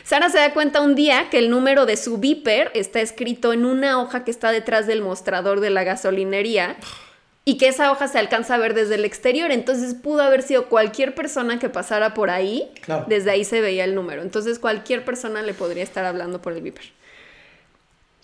[0.05, 3.65] Sara se da cuenta un día que el número de su viper está escrito en
[3.65, 6.77] una hoja que está detrás del mostrador de la gasolinería.
[7.49, 9.51] y que esa hoja se alcanza a ver desde el exterior.
[9.53, 12.69] Entonces pudo haber sido cualquier persona que pasara por ahí.
[12.83, 13.05] Claro.
[13.09, 14.23] Desde ahí se veía el número.
[14.23, 16.85] Entonces cualquier persona le podría estar hablando por el beeper.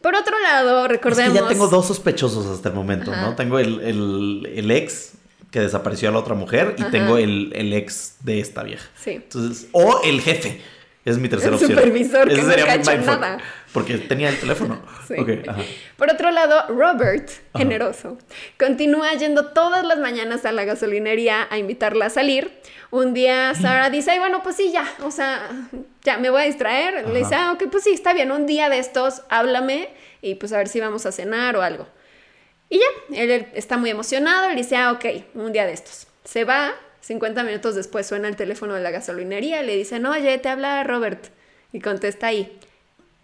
[0.00, 1.32] Por otro lado, Es recordemos...
[1.32, 3.22] que ya tengo dos sospechosos hasta el momento, Ajá.
[3.22, 3.36] ¿no?
[3.36, 5.12] Tengo el, el- el ex
[5.52, 6.90] que desapareció a la otra mujer y Ajá.
[6.90, 8.88] tengo el, el ex de esta vieja.
[8.96, 9.10] Sí.
[9.12, 10.60] Entonces, o el jefe.
[11.04, 11.72] Es mi tercera El opción.
[11.72, 13.38] supervisor que Ese nunca sería hecho mindfuck, nada.
[13.72, 14.80] Porque tenía el teléfono.
[15.08, 15.16] Sí.
[15.48, 15.60] Ajá.
[15.96, 18.16] Por otro lado, Robert, generoso,
[18.58, 22.50] continúa yendo todas las mañanas a la gasolinería a invitarla a salir.
[22.90, 25.50] Un día Sara dice, ay, bueno, pues sí, ya, o sea,
[26.02, 27.08] ya me voy a distraer.
[27.08, 29.88] Le dice, ah, ok, pues sí, está bien, un día de estos, háblame
[30.22, 31.86] y pues a ver si vamos a cenar o algo.
[32.72, 35.04] Y ya, él él está muy emocionado, le dice, ah, ok,
[35.34, 36.06] un día de estos.
[36.24, 40.38] Se va, 50 minutos después suena el teléfono de la gasolinería, le dice, no, oye,
[40.38, 41.26] te habla Robert.
[41.74, 42.58] Y contesta ahí,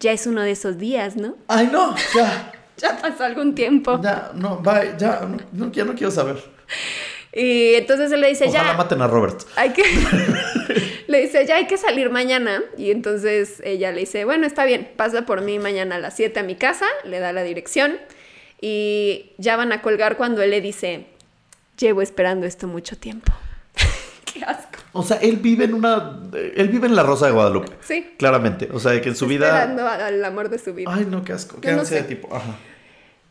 [0.00, 1.36] ya es uno de esos días, ¿no?
[1.48, 2.52] Ay, no, ya.
[2.76, 3.98] Ya pasó algún tiempo.
[4.00, 6.36] Ya, no, bye, ya, no, no, ya no quiero saber.
[7.32, 9.40] Y entonces él le dice, Ojalá ya, maten a Robert.
[9.56, 9.82] hay que...
[11.08, 12.62] le dice, ya hay que salir mañana.
[12.76, 16.38] Y entonces ella le dice, bueno, está bien, pasa por mí mañana a las 7
[16.38, 17.98] a mi casa, le da la dirección.
[18.60, 21.06] Y ya van a colgar cuando él le dice,
[21.78, 23.32] llevo esperando esto mucho tiempo.
[24.32, 24.78] Qué asco.
[24.92, 26.20] O sea, él vive en una.
[26.32, 27.70] Él vive en la Rosa de Guadalupe.
[27.80, 28.14] Sí.
[28.18, 28.68] Claramente.
[28.72, 29.46] O sea, que en su vida.
[29.46, 30.90] Esperando al amor de su vida.
[30.92, 31.60] Ay, no, qué asco.
[31.60, 32.34] Qué no ansia de tipo.
[32.34, 32.56] Ajá.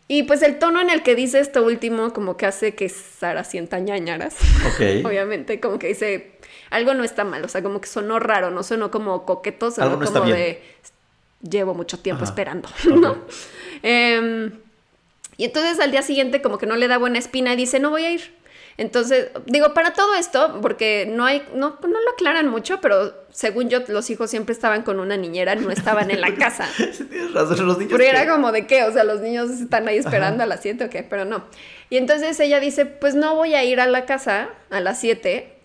[0.10, 3.44] Y pues el tono en el que dice esto último como que hace que Sara
[3.44, 4.36] sienta ñañaras.
[4.66, 5.06] Ok.
[5.06, 6.32] Obviamente, como que dice,
[6.70, 9.98] algo no está mal, o sea, como que sonó raro, no sonó como coqueto, sonó
[9.98, 10.38] no está como bien.
[10.38, 10.64] de,
[11.50, 12.32] llevo mucho tiempo Ajá.
[12.32, 12.70] esperando.
[12.86, 13.18] ¿no?
[13.84, 14.52] Em,
[15.38, 17.90] y entonces al día siguiente como que no le da buena espina y dice, no
[17.92, 18.36] voy a ir.
[18.80, 23.70] Entonces, digo, para todo esto, porque no hay, no, no lo aclaran mucho, pero según
[23.70, 26.68] yo, los hijos siempre estaban con una niñera, no estaban en la casa.
[26.78, 27.98] Tienes razón, los niños.
[27.98, 30.84] Que- era como de qué, o sea, los niños están ahí esperando a las 7
[30.86, 31.44] o qué, pero no.
[31.90, 35.56] Y entonces ella dice, pues no voy a ir a la casa a las 7,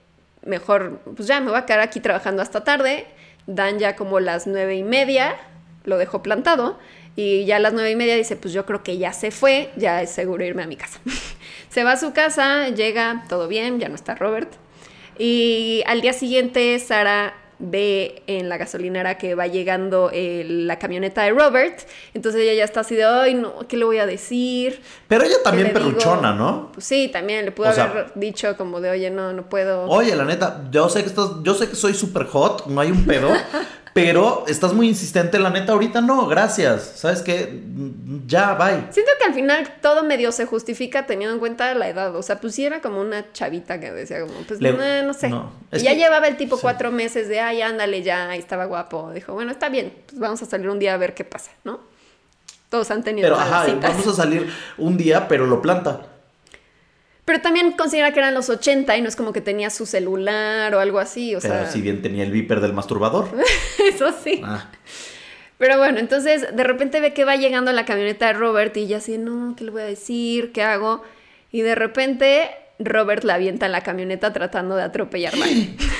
[0.46, 3.06] mejor, pues ya me voy a quedar aquí trabajando hasta tarde.
[3.46, 5.36] Dan ya como las nueve y media,
[5.84, 6.78] lo dejó plantado.
[7.14, 9.70] Y ya a las nueve y media dice, pues yo creo que ya se fue,
[9.76, 11.00] ya es seguro irme a mi casa.
[11.68, 14.50] se va a su casa, llega, todo bien, ya no está Robert.
[15.18, 21.22] Y al día siguiente Sara ve en la gasolinera que va llegando eh, la camioneta
[21.22, 21.80] de Robert.
[22.12, 24.82] Entonces ella ya está así de, ay, no, ¿qué le voy a decir?
[25.06, 26.72] Pero ella también perruchona, ¿no?
[26.72, 29.84] Pues sí, también le pudo O sea- haber dicho como de, oye, no, no puedo.
[29.84, 32.90] Oye, la neta, yo sé que estás, yo sé que soy súper hot, no hay
[32.90, 33.28] un pedo,
[33.94, 36.92] pero estás muy insistente, la neta, ahorita no, gracias.
[36.96, 37.62] ¿Sabes qué?
[38.26, 38.86] Ya, bye.
[38.90, 42.14] Siento que al final todo medio se justifica teniendo en cuenta la edad.
[42.16, 45.28] O sea, pues sí era como una chavita que decía como, pues Le- no sé.
[45.28, 46.62] no, Y ya que- llevaba el tipo sí.
[46.62, 49.10] cuatro meses de, ay, ándale ya, y estaba guapo.
[49.12, 51.80] Dijo, bueno, está bien, pues vamos a salir un día a ver qué pasa, ¿no?
[52.70, 53.90] Todos han tenido Pero ajá, citas.
[53.90, 56.06] vamos a salir un día, pero lo planta.
[57.24, 60.74] Pero también considera que eran los 80 y no es como que tenía su celular
[60.74, 63.28] o algo así, o Pero sea, si bien tenía el viper del masturbador.
[63.88, 64.40] eso sí.
[64.44, 64.68] Ah,
[65.58, 68.96] Pero bueno, entonces de repente ve que va llegando la camioneta de Robert y ella
[68.96, 70.50] así, no, ¿qué le voy a decir?
[70.52, 71.02] ¿Qué hago?
[71.52, 75.46] Y de repente Robert la avienta en la camioneta tratando de atropellarla.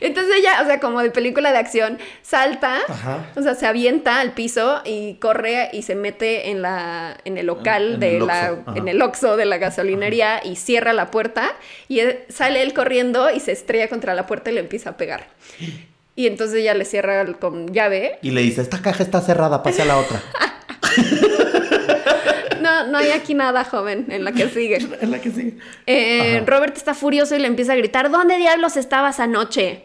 [0.00, 3.26] Entonces ella, o sea, como de película de acción, salta, Ajá.
[3.36, 7.46] o sea, se avienta al piso y corre y se mete en la en el
[7.46, 8.62] local En de el la ajá.
[8.76, 11.52] en el Oxxo de la gasolinería y cierra la puerta
[11.88, 14.96] y él- sale él corriendo y se estrella contra la puerta y le empieza a
[14.96, 15.26] pegar.
[16.16, 19.82] Y entonces ella le cierra con llave y le dice, esta caja está cerrada, pase
[19.82, 20.20] a la otra.
[22.84, 24.76] No, no hay aquí nada, joven, en la que sigue.
[25.00, 25.58] Es la que sigue.
[25.86, 26.42] Eh.
[26.46, 29.84] Robert está furioso y le empieza a gritar, ¿dónde diablos estabas anoche?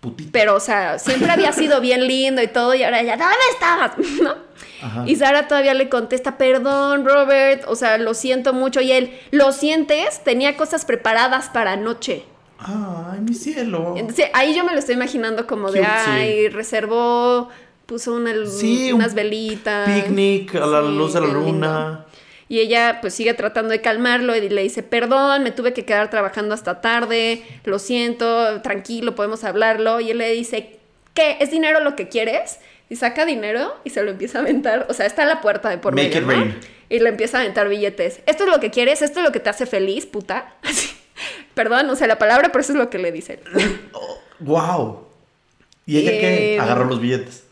[0.00, 0.30] Putita.
[0.32, 3.92] Pero, o sea, siempre había sido bien lindo y todo, y ahora ya, ¿dónde estabas?
[4.22, 4.34] ¿No?
[4.82, 5.04] Ajá.
[5.06, 8.80] Y Sara todavía le contesta, perdón, Robert, o sea, lo siento mucho.
[8.80, 10.24] Y él, ¿lo sientes?
[10.24, 12.24] Tenía cosas preparadas para anoche.
[12.58, 13.94] Ay, mi cielo.
[13.96, 15.86] Entonces, ahí yo me lo estoy imaginando como de, sí.
[15.88, 17.48] ay, reservó,
[17.86, 19.88] puso una- Sí, un unas velitas.
[19.88, 22.04] Picnic a la Sí, luz de la lindo.
[22.52, 26.10] Y ella pues sigue tratando de calmarlo y le dice, perdón, me tuve que quedar
[26.10, 30.00] trabajando hasta tarde, lo siento, tranquilo, podemos hablarlo.
[30.00, 30.78] Y él le dice,
[31.14, 31.38] ¿qué?
[31.40, 32.58] ¿Es dinero lo que quieres?
[32.90, 35.70] Y saca dinero y se lo empieza a aventar, o sea, está en la puerta
[35.70, 36.54] de por medio.
[36.90, 38.20] Y le empieza a aventar billetes.
[38.26, 39.00] ¿Esto es lo que quieres?
[39.00, 40.52] ¿Esto es lo que te hace feliz, puta?
[40.62, 40.90] Así.
[41.54, 43.40] Perdón, no sé la palabra, pero eso es lo que le dice.
[44.40, 45.06] wow.
[45.86, 46.56] ¿Y ella qué?
[46.56, 47.44] Eh, Agarró los billetes.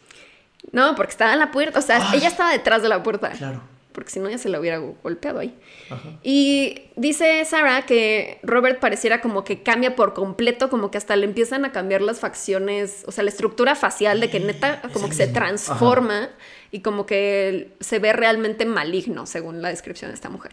[0.72, 2.18] No, porque estaba en la puerta, o sea, Ay.
[2.18, 3.30] ella estaba detrás de la puerta.
[3.30, 3.62] Claro.
[3.92, 5.58] Porque si no ya se la hubiera go- golpeado ahí.
[5.90, 6.18] Ajá.
[6.22, 11.26] Y dice Sarah que Robert pareciera como que cambia por completo, como que hasta le
[11.26, 15.14] empiezan a cambiar las facciones, o sea, la estructura facial de que neta como que
[15.14, 16.28] se transforma
[16.70, 20.52] y como que se ve realmente maligno, según la descripción de esta mujer.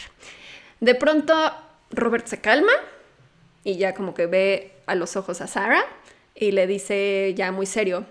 [0.80, 1.34] De pronto,
[1.92, 2.72] Robert se calma
[3.64, 5.84] y ya como que ve a los ojos a Sarah
[6.36, 8.06] y le dice ya muy serio,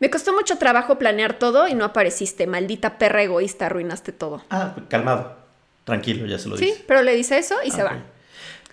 [0.00, 4.42] me costó mucho trabajo planear todo y no apareciste, maldita perra egoísta, arruinaste todo.
[4.50, 5.36] Ah, calmado.
[5.84, 6.84] Tranquilo, ya se lo Sí, dice.
[6.86, 7.98] pero le dice eso y se Ah, va.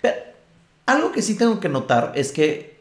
[0.02, 0.16] Pero,
[0.86, 2.78] algo que sí tengo que notar es que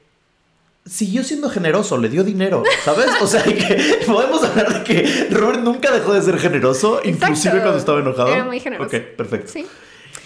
[0.85, 3.09] siguió siendo generoso, le dio dinero, ¿sabes?
[3.21, 7.79] O sea, que podemos hablar de que Robert nunca dejó de ser generoso, inclusive cuando
[7.79, 8.29] estaba enojado.
[8.29, 8.87] Era muy generoso.
[8.97, 9.51] Ok, perfecto.
[9.53, 9.67] Sí.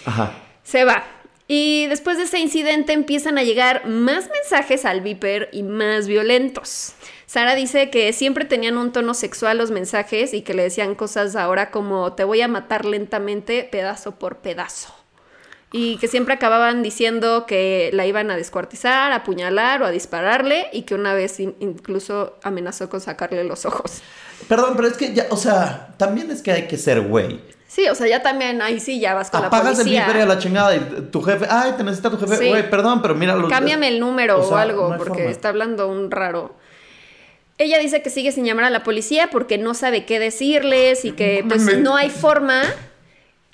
[0.05, 0.33] Ajá.
[0.63, 1.03] Se va.
[1.53, 6.93] Y después de ese incidente empiezan a llegar más mensajes al Viper y más violentos.
[7.27, 11.35] Sara dice que siempre tenían un tono sexual los mensajes y que le decían cosas
[11.35, 14.95] ahora como te voy a matar lentamente, pedazo por pedazo.
[15.73, 20.69] Y que siempre acababan diciendo que la iban a descuartizar, a apuñalar o a dispararle
[20.73, 24.03] y que una vez in- incluso amenazó con sacarle los ojos.
[24.49, 27.41] Perdón, pero es que ya, o sea, también es que hay que ser güey.
[27.71, 30.01] Sí, o sea, ya también ahí sí ya vas con Apagas la el policía.
[30.07, 30.81] viper y a la chingada y
[31.13, 32.49] tu jefe, ay, te necesita tu jefe, Sí.
[32.49, 35.31] güey, perdón, pero mira los Cámbiame el número o sea, o algo, no porque forma.
[35.31, 36.57] está hablando un raro.
[37.59, 41.13] Ella dice que sigue sin llamar a la policía porque no sabe qué decirles y
[41.13, 42.63] que pues Me- no hay forma.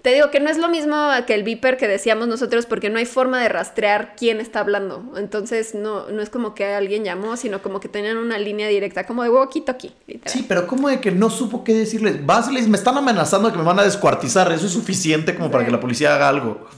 [0.02, 2.98] Te digo que no es lo mismo que el viper que decíamos nosotros porque no
[2.98, 5.02] hay forma de rastrear quién está hablando.
[5.16, 9.04] Entonces no, no es como que alguien llamó, sino como que tenían una línea directa,
[9.04, 9.92] como de walkie-talkie.
[10.26, 12.24] Sí, pero ¿cómo de que no supo qué decirles?
[12.24, 14.52] Vas y me están amenazando que me van a descuartizar.
[14.52, 16.68] Eso es suficiente como para que la policía haga algo.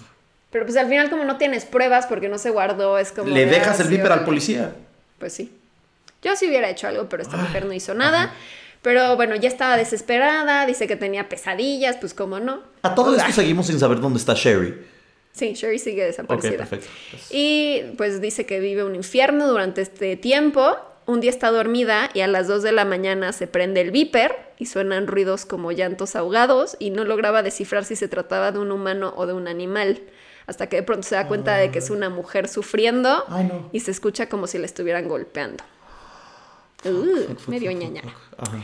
[0.51, 3.29] Pero pues al final como no tienes pruebas porque no se guardó, es como...
[3.29, 4.73] Le de, dejas ah, el viper al policía.
[5.19, 5.53] Pues sí.
[6.23, 8.33] Yo sí hubiera hecho algo, pero esta mujer no hizo nada.
[8.83, 12.63] Pero bueno, ya estaba desesperada, dice que tenía pesadillas, pues cómo no.
[12.83, 14.75] A todo Pues, esto ah, seguimos sin saber dónde está Sherry.
[15.33, 16.59] Sí, Sherry sigue desaparecida.
[16.59, 16.87] perfecto.
[17.31, 20.77] Y pues dice que vive un infierno durante este tiempo.
[21.07, 24.37] Un día está dormida y a las 2 de la mañana se prende el viper
[24.59, 28.71] y suenan ruidos como llantos ahogados y no lograba descifrar si se trataba de un
[28.73, 30.01] humano o de un animal.
[30.47, 33.25] Hasta que de pronto se da cuenta de que es una mujer sufriendo
[33.73, 35.63] y se escucha como si la estuvieran golpeando.
[36.91, 38.15] Uh, medio ñañara.
[38.37, 38.59] Ajá.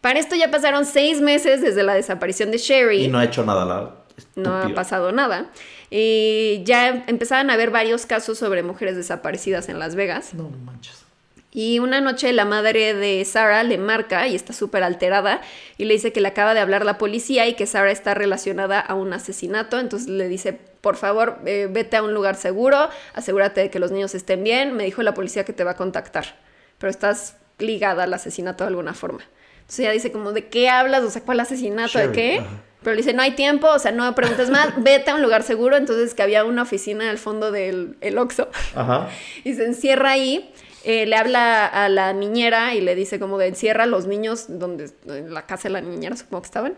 [0.00, 3.42] Para esto ya pasaron seis meses desde la desaparición de Sherry Y no ha hecho
[3.44, 4.04] nada la
[4.36, 5.50] no ha pasado nada.
[5.90, 10.34] Y ya empezaban a haber varios casos sobre mujeres desaparecidas en Las Vegas.
[10.34, 11.04] No manches.
[11.52, 15.40] Y una noche la madre de Sarah le marca y está súper alterada
[15.78, 18.80] y le dice que le acaba de hablar la policía y que Sarah está relacionada
[18.80, 19.78] a un asesinato.
[19.78, 23.92] Entonces le dice, por favor, eh, vete a un lugar seguro, asegúrate de que los
[23.92, 24.74] niños estén bien.
[24.74, 26.34] Me dijo la policía que te va a contactar,
[26.78, 29.20] pero estás ligada al asesinato de alguna forma.
[29.56, 31.02] Entonces ella dice como, ¿de qué hablas?
[31.02, 31.98] O sea, ¿cuál asesinato?
[31.98, 32.42] ¿De qué?
[32.82, 35.42] Pero le dice, no hay tiempo, o sea, no preguntes más, vete a un lugar
[35.42, 35.76] seguro.
[35.76, 39.08] Entonces que había una oficina al fondo del el Oxxo Ajá.
[39.44, 40.52] y se encierra ahí.
[40.84, 44.46] eh, le habla a la niñera y le dice como de encierra a los niños
[44.48, 46.74] donde en la casa de la niñera supongo que estaban.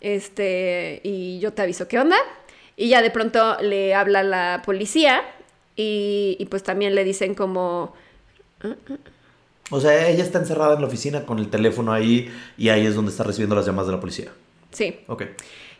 [0.00, 2.16] Este, y yo te aviso qué onda.
[2.76, 5.22] Y ya de pronto le habla la policía
[5.76, 7.94] y, y pues también le dicen como
[9.70, 12.94] O sea, ella está encerrada en la oficina con el teléfono ahí y ahí es
[12.94, 14.30] donde está recibiendo las llamadas de la policía.
[14.70, 15.00] sí.
[15.06, 15.24] Ok.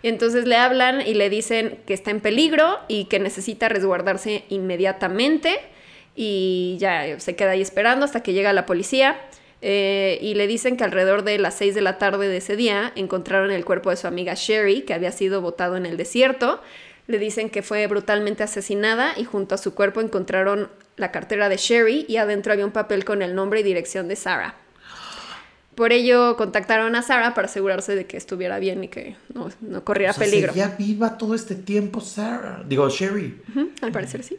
[0.03, 4.45] Y entonces le hablan y le dicen que está en peligro y que necesita resguardarse
[4.49, 5.61] inmediatamente.
[6.17, 9.21] Y ya se queda ahí esperando hasta que llega la policía.
[9.63, 12.93] Eh, y le dicen que alrededor de las 6 de la tarde de ese día
[12.97, 16.63] encontraron el cuerpo de su amiga Sherry, que había sido botado en el desierto.
[17.07, 21.57] Le dicen que fue brutalmente asesinada y junto a su cuerpo encontraron la cartera de
[21.57, 24.55] Sherry y adentro había un papel con el nombre y dirección de Sarah.
[25.75, 29.83] Por ello contactaron a Sarah para asegurarse de que estuviera bien y que no, no
[29.83, 30.53] corriera O sea, peligro.
[30.53, 32.63] seguía viva todo este tiempo, Sarah.
[32.67, 33.41] Digo, Sherry.
[33.81, 34.39] Al parecer sí.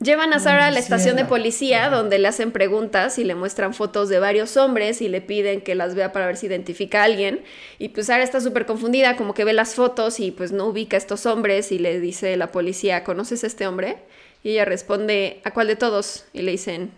[0.00, 3.74] Llevan a Sarah a la estación de policía donde le hacen preguntas y le muestran
[3.74, 7.04] fotos de varios hombres y le piden que las vea para ver si identifica a
[7.04, 7.40] alguien.
[7.80, 10.96] Y pues Sarah está súper confundida, como que ve las fotos y pues no ubica
[10.96, 13.96] a estos hombres y le dice la policía, ¿conoces a este hombre?
[14.42, 16.24] Y ella responde, ¿a cuál de todos?
[16.32, 16.92] Y le dicen,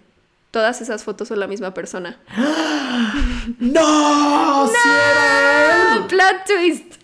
[0.50, 2.18] todas esas fotos son la misma persona.
[3.59, 4.66] ¡No!
[4.68, 6.03] ¡Sí era él!
[6.03, 6.94] ¡Ah, plot twist!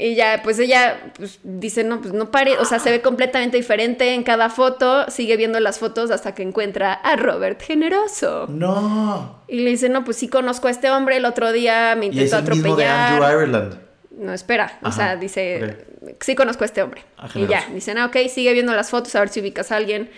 [0.00, 3.56] Y ya, pues ella pues, dice, no, pues no pare, o sea, se ve completamente
[3.56, 8.46] diferente en cada foto, sigue viendo las fotos hasta que encuentra a Robert Generoso.
[8.48, 9.40] ¡No!
[9.48, 12.10] Y le dice, no, pues sí conozco a este hombre, el otro día me Y
[12.10, 13.48] es intentó el mismo de Andrew atropellar.
[13.48, 13.87] Ireland.
[14.18, 15.76] No, espera, o sea, dice,
[16.20, 17.04] sí conozco a este hombre.
[17.16, 19.76] Ah, y ya, dicen, ah, ok, sigue viendo las fotos, a ver si ubicas a
[19.76, 20.10] alguien.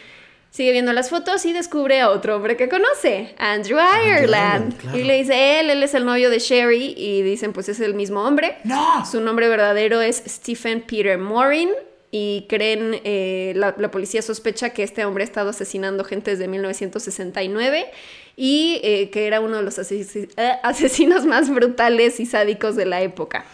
[0.51, 4.77] Sigue viendo las fotos y descubre a otro hombre que conoce, Andrew Ireland.
[4.79, 4.99] Claro.
[4.99, 6.95] Y le dice, él, él es el novio de Sherry.
[6.97, 8.57] Y dicen, pues es el mismo hombre.
[8.65, 9.07] ¡No!
[9.07, 11.71] Su nombre verdadero es Stephen Peter Morin.
[12.11, 16.49] Y creen, eh, la, la policía sospecha que este hombre ha estado asesinando gente desde
[16.49, 17.87] 1969
[18.35, 20.27] y eh, que era uno de los eh,
[20.63, 23.45] asesinos más brutales y sádicos de la época.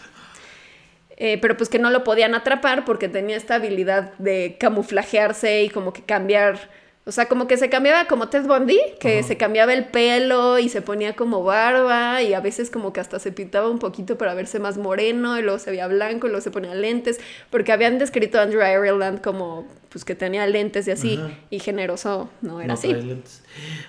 [1.19, 5.69] Eh, pero pues que no lo podían atrapar porque tenía esta habilidad de camuflajearse y
[5.69, 6.69] como que cambiar,
[7.05, 10.69] o sea, como que se cambiaba como Ted Bundy, que se cambiaba el pelo y
[10.69, 14.35] se ponía como barba y a veces como que hasta se pintaba un poquito para
[14.35, 17.97] verse más moreno y luego se veía blanco y luego se ponía lentes, porque habían
[17.97, 22.67] descrito a Andrew Ireland como pues que tenía lentes y así y generoso no era
[22.67, 22.95] No así.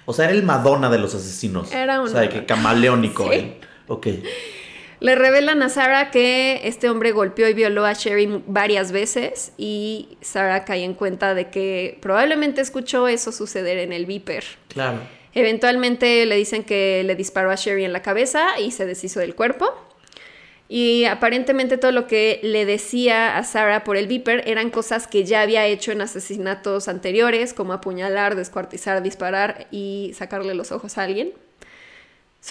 [0.06, 1.70] O sea, era el Madonna de los asesinos.
[1.72, 3.24] Era O sea, que camaleónico.
[3.28, 3.34] Sí.
[3.34, 3.54] él.
[3.88, 4.06] Ok.
[5.00, 10.18] Le revelan a Sara que este hombre golpeó y violó a Sherry varias veces y
[10.20, 14.44] Sara cae en cuenta de que probablemente escuchó eso suceder en el Viper.
[14.68, 14.98] Claro.
[15.34, 19.36] Eventualmente le dicen que le disparó a Sherry en la cabeza y se deshizo del
[19.36, 19.72] cuerpo.
[20.68, 25.24] Y aparentemente todo lo que le decía a Sara por el Viper eran cosas que
[25.24, 31.04] ya había hecho en asesinatos anteriores, como apuñalar, descuartizar, disparar y sacarle los ojos a
[31.04, 31.32] alguien.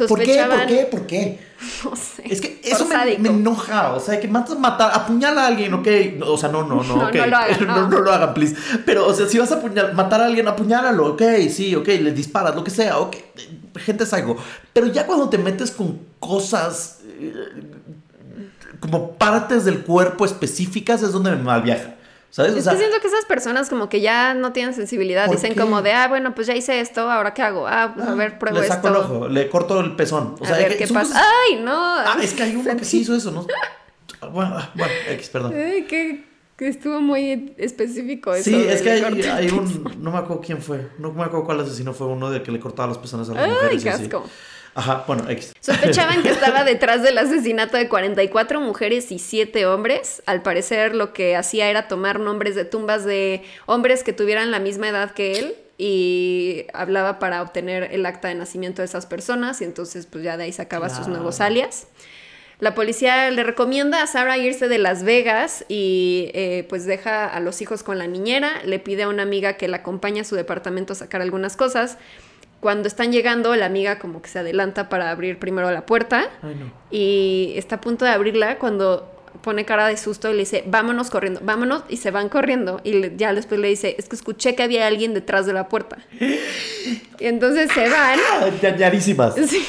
[0.07, 0.45] ¿Por qué?
[0.47, 0.87] ¿Por qué?
[0.91, 1.39] ¿Por qué?
[1.83, 3.93] no sé, Es que eso me, enoja.
[3.93, 5.87] O sea, que matas matar, apuñala a alguien, ok.
[6.25, 7.15] O sea, no, no, no, No, ok.
[7.15, 7.75] no lo hagan, no.
[7.75, 8.55] no, no lo hagan, please.
[8.85, 12.11] Pero, o sea, si vas a apuñalar, matar a alguien, apuñálalo, ok, sí, ok, le
[12.11, 13.15] disparas, lo que sea, ok.
[13.77, 14.37] Gente es algo.
[14.73, 17.33] Pero ya cuando te metes con cosas eh,
[18.79, 21.95] como partes del cuerpo específicas es donde me malviaja.
[22.29, 22.53] ¿Sabes?
[22.53, 25.25] O Es que siento que esas personas como que ya no tienen sensibilidad.
[25.27, 25.59] ¿Por Dicen qué?
[25.61, 27.67] como de, ah, bueno, pues ya hice esto, ahora qué hago.
[27.67, 29.05] Ah, a ver, pruebo le saco el esto.
[29.05, 30.35] ojo, le corto el pezón.
[30.39, 31.19] O a sea, ver que qué pasa.
[31.49, 31.73] Ay, no.
[31.73, 33.45] Ah, es que hay uno que sí hizo eso, ¿no?
[34.31, 35.53] Bueno, ah, bueno, X, perdón.
[35.55, 36.25] Ay, que,
[36.57, 38.49] que estuvo muy específico eso.
[38.49, 39.95] Sí, es que hay, un.
[40.01, 40.89] No me acuerdo quién fue.
[40.97, 43.43] No me acuerdo cuál asesino fue uno de que le cortaba las pezones a las
[43.43, 43.81] Ay, mujeres.
[43.81, 44.09] y qué así.
[44.77, 45.55] Ajá, bueno, X.
[45.59, 50.21] Sospechaban que estaba detrás del asesinato de 44 mujeres y 7 hombres.
[50.27, 54.59] Al parecer lo que hacía era tomar nombres de tumbas de hombres que tuvieran la
[54.59, 59.61] misma edad que él y hablaba para obtener el acta de nacimiento de esas personas
[59.61, 61.87] y entonces pues ya de ahí sacaba sus nuevos alias.
[62.59, 67.39] La policía le recomienda a Sara irse de Las Vegas y eh, pues deja a
[67.39, 70.35] los hijos con la niñera, le pide a una amiga que la acompañe a su
[70.35, 71.97] departamento a sacar algunas cosas.
[72.67, 76.55] Cuando están llegando, la amiga como que se adelanta para abrir primero la puerta Ay,
[76.55, 76.69] no.
[76.91, 79.09] y está a punto de abrirla cuando
[79.41, 82.81] pone cara de susto y le dice, vámonos corriendo, vámonos, y se van corriendo.
[82.83, 85.69] Y le- ya después le dice, es que escuché que había alguien detrás de la
[85.69, 85.97] puerta.
[86.19, 88.19] Y entonces se van.
[88.33, 89.35] Ah, Dañadísimas.
[89.47, 89.65] Sí.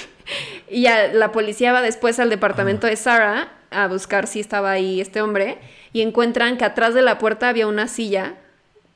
[0.68, 5.00] Y ya la policía va después al departamento de Sara a buscar si estaba ahí
[5.00, 5.58] este hombre
[5.92, 8.34] y encuentran que atrás de la puerta había una silla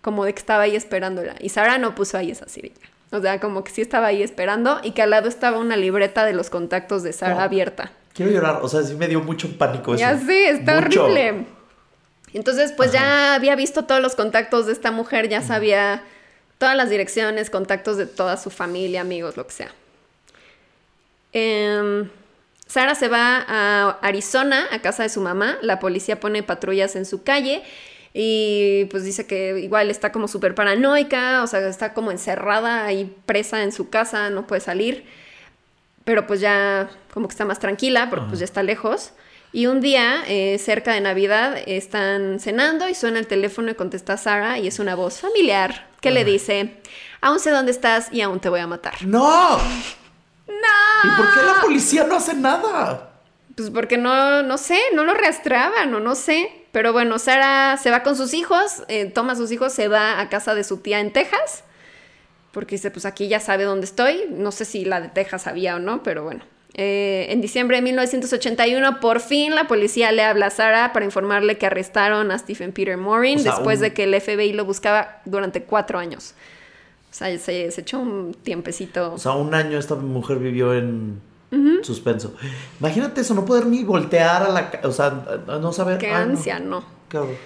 [0.00, 1.36] como de que estaba ahí esperándola.
[1.38, 2.72] Y Sara no puso ahí esa silla.
[3.13, 6.25] O sea, como que sí estaba ahí esperando y que al lado estaba una libreta
[6.25, 7.41] de los contactos de Sara Oh.
[7.41, 7.93] abierta.
[8.15, 8.61] Quiero llorar.
[8.63, 10.01] O sea, sí me dio mucho pánico eso.
[10.01, 11.05] Ya sé, está Mucho.
[11.05, 11.47] horrible.
[12.35, 16.03] Entonces, pues ya había visto todos los contactos de esta mujer, ya sabía
[16.59, 19.71] todas las direcciones, contactos de toda su familia, amigos, lo que sea.
[21.33, 22.09] Em,
[22.67, 25.59] Sara se va a Arizona, a casa de su mamá.
[25.63, 27.63] La policía pone patrullas en su calle
[28.15, 33.17] y pues dice que igual está como súper paranoica, o sea, está como encerrada ahí
[33.25, 35.07] presa en su casa, no puede salir.
[36.05, 39.13] Pero pues ya como que está más tranquila, porque pues ya está lejos.
[39.53, 44.17] Y un día, eh, cerca de Navidad, están cenando y suena el teléfono y contesta
[44.17, 46.81] Sara y es una voz familiar que le dice,
[47.21, 49.05] aún sé dónde estás y aún te voy a matar.
[49.07, 49.59] ¡No!
[49.59, 51.05] ¡No!
[51.05, 53.11] ¿Y por qué la policía no hace nada?
[53.55, 56.62] Pues porque no, no sé, no lo rastreaban o no sé.
[56.73, 60.20] Pero bueno, Sara se va con sus hijos, eh, toma a sus hijos, se va
[60.20, 61.64] a casa de su tía en Texas.
[62.51, 64.25] Porque dice, pues aquí ya sabe dónde estoy.
[64.31, 66.45] No sé si la de Texas sabía o no, pero bueno.
[66.75, 71.59] Eh, en diciembre de 1981, por fin la policía le habla a Sara para informarle
[71.59, 74.64] que arrestaron a Stephen Peter Morin O sea, después un- de que el FBI lo
[74.64, 76.35] buscaba durante cuatro años.
[77.11, 79.12] O sea, se, se echó un tiempecito.
[79.12, 81.20] O sea, un año esta mujer vivió en
[81.82, 82.34] suspenso.
[82.80, 84.70] Imagínate eso, no poder ni voltear a la...
[84.84, 85.11] O sea,
[85.46, 85.98] no saber...
[85.98, 86.32] Qué Ay, no.
[86.32, 86.84] ansia, no.
[87.12, 87.36] Horror.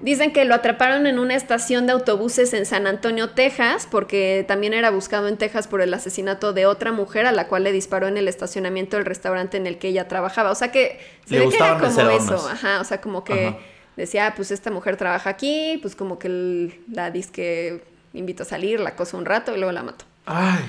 [0.00, 4.72] Dicen que lo atraparon en una estación de autobuses en San Antonio, Texas, porque también
[4.72, 8.06] era buscado en Texas por el asesinato de otra mujer a la cual le disparó
[8.06, 10.52] en el estacionamiento del restaurante en el que ella trabajaba.
[10.52, 13.48] O sea que se Le ve que era como eso, ajá, o sea, como que
[13.48, 13.58] Ajá.
[13.96, 17.82] decía, "Ah, pues esta mujer trabaja aquí, pues como que la disque
[18.14, 20.04] invito a salir, la cosa un rato y luego la mato.
[20.26, 20.60] Ay.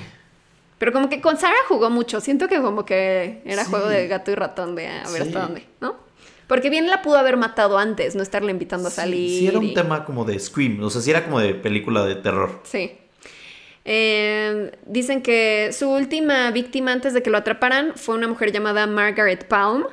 [0.79, 3.69] Pero como que con Sara jugó mucho, siento que como que era Sí.
[3.69, 5.27] juego de gato y ratón de a ver Sí.
[5.27, 5.97] hasta dónde, ¿no?
[6.47, 9.29] Porque bien la pudo haber matado antes, no estarle invitando a Sí, salir.
[9.39, 10.81] sí era un y- tema como de Scream.
[10.83, 12.61] O sea, sí era como de película de terror.
[12.63, 12.97] Sí.
[13.85, 18.87] Eh, dicen que su última víctima antes de que lo atraparan fue una mujer llamada
[18.87, 19.85] Margaret Palm.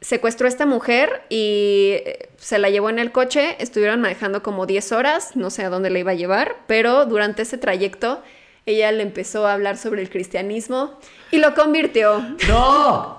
[0.00, 3.56] Secuestró a esta mujer y eh, se la llevó en el coche.
[3.58, 7.42] Estuvieron manejando como 10 horas, no sé a dónde la iba a llevar, pero durante
[7.42, 8.22] ese trayecto
[8.70, 10.98] ella le empezó a hablar sobre el cristianismo
[11.30, 12.20] y lo convirtió.
[12.48, 13.18] ¡No!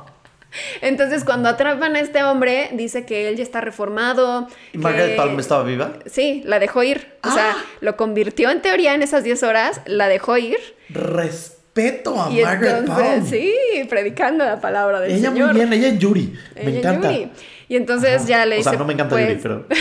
[0.81, 4.47] Entonces, cuando atrapan a este hombre, dice que él ya está reformado.
[4.73, 5.93] ¿Y Margaret que- Palmer estaba viva?
[6.07, 7.07] Sí, la dejó ir.
[7.23, 7.63] O sea, Ah.
[7.81, 10.57] lo convirtió en teoría en esas 10 horas, la dejó ir.
[10.89, 13.29] Respeto a y Margaret entonces, Palmer.
[13.29, 13.53] sí,
[13.89, 15.47] predicando la palabra del Ella Señor.
[15.53, 16.33] muy bien, ella en Yuri.
[16.55, 17.11] Me Ella encanta.
[17.11, 17.31] Yuri.
[17.69, 18.25] Y entonces Ajá.
[18.27, 18.69] ya le O dice.
[18.71, 19.65] sea, no me encanta pues, Yuri, pero.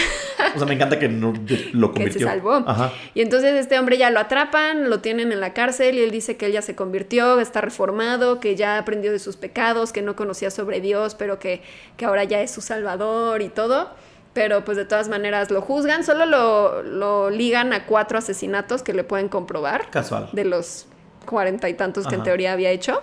[0.55, 1.33] O sea, me encanta que no,
[1.73, 2.21] lo que convirtió.
[2.21, 2.63] se salvó.
[2.67, 2.93] Ajá.
[3.13, 6.37] Y entonces este hombre ya lo atrapan, lo tienen en la cárcel y él dice
[6.37, 10.17] que él ya se convirtió, está reformado, que ya aprendió de sus pecados, que no
[10.17, 11.61] conocía sobre Dios, pero que,
[11.97, 13.91] que ahora ya es su salvador y todo.
[14.33, 18.95] Pero pues de todas maneras lo juzgan, solo lo, lo ligan a cuatro asesinatos que
[18.95, 20.29] le pueden comprobar Casual.
[20.33, 20.87] de los
[21.27, 23.03] cuarenta y tantos que en teoría había hecho.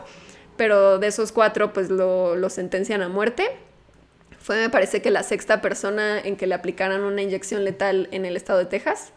[0.58, 3.46] Pero de esos cuatro pues lo, lo sentencian a muerte.
[4.46, 8.26] Fue, me parece que la sexta persona en que le aplicaran una inyección letal en
[8.26, 9.12] el estado de Texas.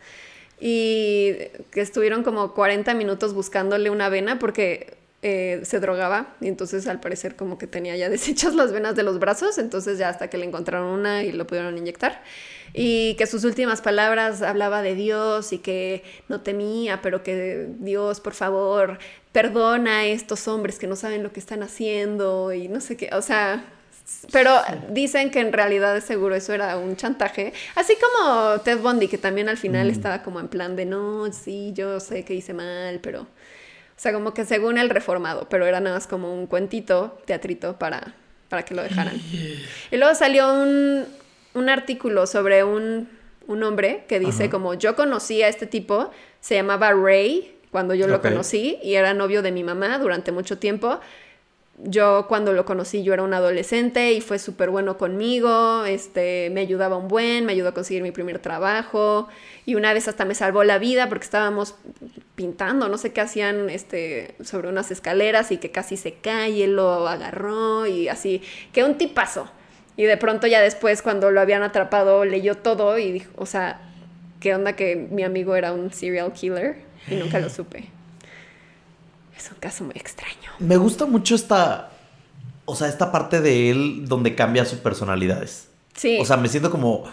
[0.58, 1.34] Y
[1.70, 6.34] que estuvieron como 40 minutos buscándole una vena porque eh, se drogaba.
[6.40, 9.58] Y entonces al parecer como que tenía ya deshechas las venas de los brazos.
[9.58, 12.22] Entonces ya hasta que le encontraron una y lo pudieron inyectar.
[12.72, 18.20] Y que sus últimas palabras hablaba de Dios y que no temía, pero que Dios,
[18.20, 18.98] por favor,
[19.32, 23.10] perdona a estos hombres que no saben lo que están haciendo y no sé qué.
[23.12, 23.62] O sea,
[24.32, 24.56] pero
[24.90, 27.52] dicen que en realidad seguro eso era un chantaje.
[27.74, 31.72] Así como Ted Bundy, que también al final estaba como en plan de no, sí,
[31.74, 33.22] yo sé que hice mal, pero.
[33.22, 37.80] O sea, como que según el reformado, pero era nada más como un cuentito, teatrito
[37.80, 38.14] para,
[38.48, 39.20] para que lo dejaran.
[39.90, 41.04] Y luego salió un,
[41.54, 43.08] un artículo sobre un,
[43.48, 44.50] un hombre que dice Ajá.
[44.50, 49.14] como yo conocí a este tipo, se llamaba Ray cuando yo lo conocí y era
[49.14, 51.00] novio de mi mamá durante mucho tiempo.
[51.84, 56.60] Yo cuando lo conocí yo era un adolescente y fue súper bueno conmigo, este, me
[56.60, 59.28] ayudaba un buen, me ayudó a conseguir mi primer trabajo
[59.64, 61.76] y una vez hasta me salvó la vida porque estábamos
[62.34, 66.66] pintando, no sé qué hacían este, sobre unas escaleras y que casi se cae y
[66.66, 69.48] lo agarró y así, que un tipazo.
[69.96, 73.80] Y de pronto ya después cuando lo habían atrapado leyó todo y dijo, o sea,
[74.40, 76.76] ¿qué onda que mi amigo era un serial killer?
[77.08, 77.97] Y nunca lo supe.
[79.38, 80.50] Es un caso muy extraño.
[80.58, 81.90] Me gusta mucho esta.
[82.66, 85.68] O sea, esta parte de él donde cambia sus personalidades.
[85.94, 86.18] Sí.
[86.20, 87.04] O sea, me siento como.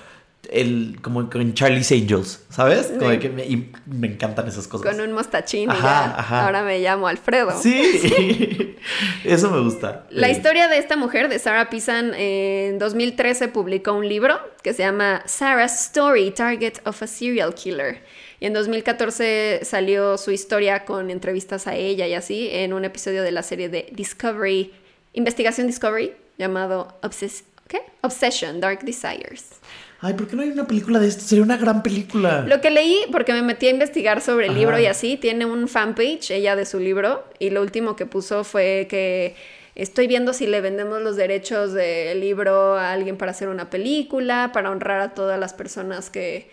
[0.51, 2.91] El, como en Charlie's Angels, ¿sabes?
[2.99, 3.17] Como Sí.
[3.17, 4.91] que me, y me encantan esas cosas.
[4.95, 6.19] con un mostachín y Ajá, ya.
[6.19, 6.45] ajá.
[6.45, 7.59] Ahora me llamo Alfredo.
[7.59, 8.75] Sí,
[9.23, 10.05] eso me gusta.
[10.11, 14.73] La Eh, historia de esta mujer, de Sarah Pisan, en 2013 publicó un libro que
[14.75, 18.03] se llama Sarah's Story, Target of a Serial Killer.
[18.45, 23.31] En 2014 salió su historia con entrevistas a ella y así en un episodio de
[23.31, 24.71] la serie de Discovery,
[25.13, 27.81] Investigación Discovery, llamado Obses- ¿qué?
[28.01, 29.47] Obsession, Dark Desires.
[29.99, 31.23] Ay, ¿por qué no hay una película de esto?
[31.23, 32.45] Sería una gran película.
[32.47, 34.59] Lo que leí, porque me metí a investigar sobre el Ajá.
[34.59, 38.43] libro y así, tiene un fanpage, ella de su libro, y lo último que puso
[38.43, 39.35] fue que
[39.75, 44.51] estoy viendo si le vendemos los derechos del libro a alguien para hacer una película,
[44.53, 46.49] para honrar a todas las personas que,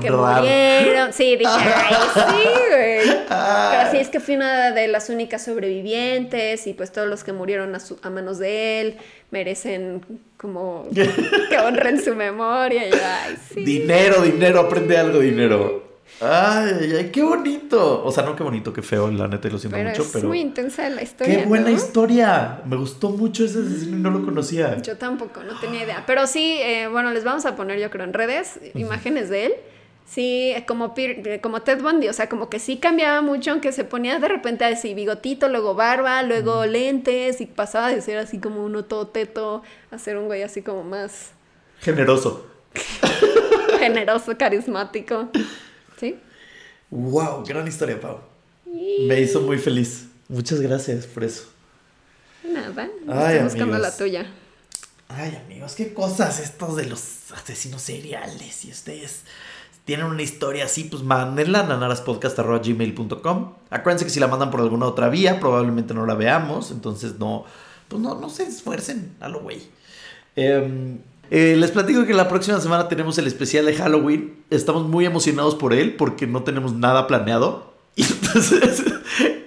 [0.00, 1.12] que murieron.
[1.12, 3.18] Sí, dije, ay, sí, güey.
[3.30, 3.70] Ah.
[3.78, 7.32] Pero sí, es que fui una de las únicas sobrevivientes y pues todos los que
[7.32, 8.96] murieron a, su- a manos de él
[9.30, 10.02] merecen
[10.36, 12.86] como que honren su memoria.
[12.88, 13.64] Y yo, ay, sí.
[13.64, 15.87] Dinero, dinero, aprende algo, dinero.
[16.20, 18.04] Ay, ay, qué bonito.
[18.04, 20.28] O sea, no qué bonito, qué feo, la neta, lo siento Pero mucho, es pero.
[20.28, 21.40] muy intensa la historia.
[21.40, 21.76] Qué buena ¿no?
[21.76, 22.60] historia.
[22.66, 24.80] Me gustó mucho ese asesino y no lo conocía.
[24.82, 26.04] Yo tampoco, no tenía idea.
[26.06, 29.52] Pero sí, eh, bueno, les vamos a poner, yo creo, en redes imágenes de él.
[30.06, 33.72] Sí, eh, como, eh, como Ted Bundy, o sea, como que sí cambiaba mucho, aunque
[33.72, 38.38] se ponía de repente así bigotito, luego barba, luego lentes, y pasaba de ser así
[38.38, 41.32] como uno todo teto a ser un güey así como más
[41.80, 42.46] Generoso.
[43.78, 45.28] generoso, carismático.
[45.98, 46.18] ¿Sí?
[46.90, 48.20] Wow, gran historia, Pau.
[49.06, 50.06] Me hizo muy feliz.
[50.28, 51.44] Muchas gracias por eso.
[52.44, 53.80] Nada, Ay, estoy buscando amigos.
[53.80, 54.26] la tuya.
[55.08, 58.54] Ay, amigos, qué cosas estos de los asesinos seriales.
[58.54, 59.22] Si ustedes
[59.84, 63.54] tienen una historia así, pues mándenla a nanaraspodcast.gmail.com.
[63.70, 66.70] Acuérdense que si la mandan por alguna otra vía, probablemente no la veamos.
[66.70, 67.44] Entonces no,
[67.88, 69.62] pues no, no se esfuercen a lo güey.
[70.36, 70.98] Em,
[71.30, 74.36] eh, les platico que la próxima semana tenemos el especial de Halloween.
[74.50, 77.74] Estamos muy emocionados por él porque no tenemos nada planeado.
[77.96, 78.84] Entonces,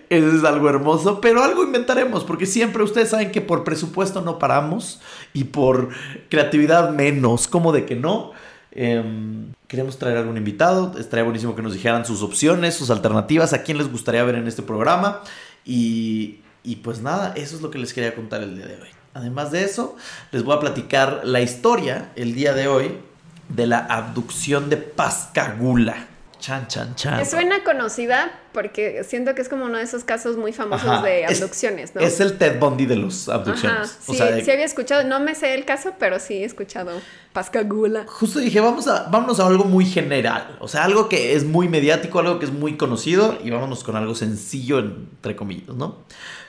[0.09, 4.39] eso es algo hermoso, pero algo inventaremos porque siempre ustedes saben que por presupuesto no
[4.39, 4.99] paramos
[5.33, 5.89] y por
[6.29, 7.47] creatividad menos.
[7.47, 8.31] ¿Cómo de que no?
[8.71, 10.97] Em, queremos traer algún invitado.
[10.99, 14.47] Estaría buenísimo que nos dijeran sus opciones, sus alternativas, a quién les gustaría ver en
[14.47, 15.21] este programa.
[15.65, 19.00] Y pues nada, eso es lo que les quería contar el día de hoy.
[19.13, 19.95] Además de eso,
[20.31, 22.97] les voy a platicar la historia el día de hoy
[23.49, 26.07] de la abducción de Pascagoula.
[26.39, 27.17] Chan, chan, chan.
[27.17, 31.03] Me suena conocida porque siento que es como uno de esos casos muy famosos Ajá,
[31.03, 32.01] de es- abducciones, ¿no?
[32.01, 33.77] Es el Ted Bundy de los abducciones.
[33.91, 36.43] Ajá, O sí, sea, sí había escuchado, no me sé el caso, pero sí he
[36.45, 36.99] escuchado
[37.31, 38.05] Pascagula.
[38.07, 40.57] Justo dije, vamos a, vámonos a algo muy general.
[40.61, 43.37] O sea, algo que es muy mediático, algo que es muy conocido.
[43.43, 45.97] Y vámonos con algo sencillo, entre comillas, ¿no?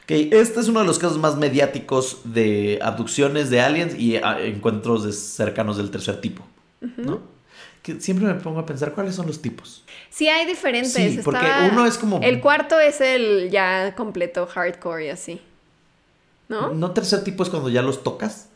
[0.04, 4.38] Ok, este es uno de los casos más mediáticos de abducciones de aliens y ah,
[4.40, 6.44] encuentros de cercanos del tercer tipo,
[6.96, 7.20] ¿no?
[7.82, 9.84] Que siempre me pongo a pensar cuáles son los tipos.
[10.10, 10.92] Sí, hay diferentes.
[10.92, 15.40] Sí, porque uno es como- El cuarto es el ya completo hardcore y así.
[16.48, 16.72] ¿No?
[16.74, 18.48] ¿No tercer tipo es cuando ya los tocas?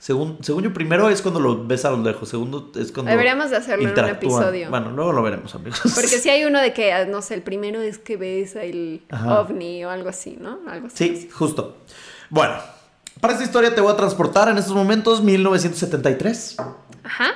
[0.00, 2.26] Según, según yo, primero es cuando lo ves a lo lejos.
[2.30, 3.10] Segundo es cuando.
[3.10, 4.70] Deberíamos de hacerlo en un episodio.
[4.70, 5.78] Bueno, luego lo veremos, amigos.
[5.94, 9.02] Porque si hay uno de que, ah, no sé, el primero es que ves el
[9.10, 9.42] Ajá.
[9.42, 10.60] ovni o algo así, ¿no?
[10.66, 11.18] Algo así.
[11.18, 11.76] Sí, justo.
[12.30, 12.54] Bueno,
[13.20, 16.56] para esta historia te voy a transportar en estos momentos 1973.
[17.04, 17.34] Ajá.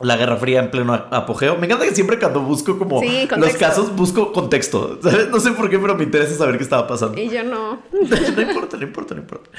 [0.00, 1.56] La Guerra Fría en pleno apogeo.
[1.58, 4.98] Me encanta que siempre cuando busco como Sí, los casos busco contexto.
[5.02, 5.28] ¿sabes?
[5.28, 7.20] No sé por qué, pero me interesa saber qué estaba pasando.
[7.20, 7.82] Y yo no.
[7.92, 9.50] no importa, no importa, no importa.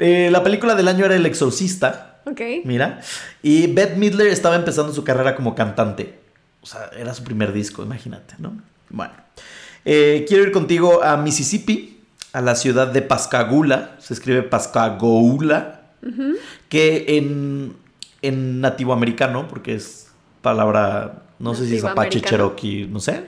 [0.00, 2.20] Eh, la película del año era El Exorcista.
[2.26, 2.40] Ok.
[2.64, 3.00] Mira.
[3.42, 6.18] Y Bette Midler estaba empezando su carrera como cantante.
[6.62, 8.60] O sea, era su primer disco, imagínate, ¿no?
[8.90, 9.14] Bueno.
[9.84, 12.00] Eh, quiero ir contigo a Mississippi,
[12.32, 13.94] a la ciudad de Pascagoula.
[14.00, 15.82] Se escribe Pascagoula.
[16.68, 17.76] Que en,
[18.26, 20.08] en nativo americano, porque es
[20.42, 22.30] palabra, no sé si es Apache, americano.
[22.30, 23.24] Cherokee, no sé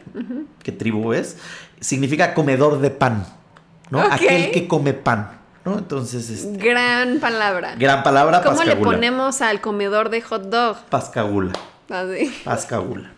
[0.62, 1.36] qué tribu es.
[1.80, 3.26] Significa comedor de pan,
[3.90, 4.00] ¿no?
[4.00, 5.78] Aquel que come pan, ¿no?
[5.78, 7.74] Entonces, es Gran palabra.
[7.76, 10.76] gran palabra, ¿Cómo le ponemos al comedor de hot dog?
[10.90, 11.52] Pascagoula.
[11.88, 12.32] Así.
[12.44, 13.12] Pascagoula.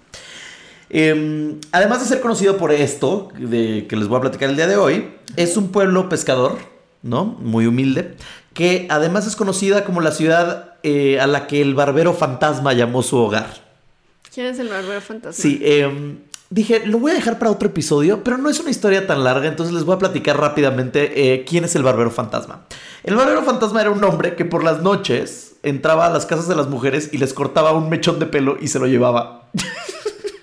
[0.90, 4.66] Eh, además de ser conocido por esto, de, que les voy a platicar el día
[4.66, 6.58] de hoy, es un pueblo pescador,
[7.02, 7.24] ¿no?
[7.24, 8.16] Muy humilde,
[8.54, 13.02] que además es conocida como la ciudad eh, a la que el barbero fantasma llamó
[13.02, 13.70] su hogar.
[14.32, 15.42] ¿Quién es el barbero fantasma?
[15.42, 16.16] Sí, eh,
[16.50, 19.48] dije, lo voy a dejar para otro episodio, pero no es una historia tan larga,
[19.48, 22.64] entonces les voy a platicar rápidamente eh, quién es el barbero fantasma.
[23.02, 26.56] El barbero fantasma era un hombre que por las noches entraba a las casas de
[26.56, 29.48] las mujeres y les cortaba un mechón de pelo y se lo llevaba.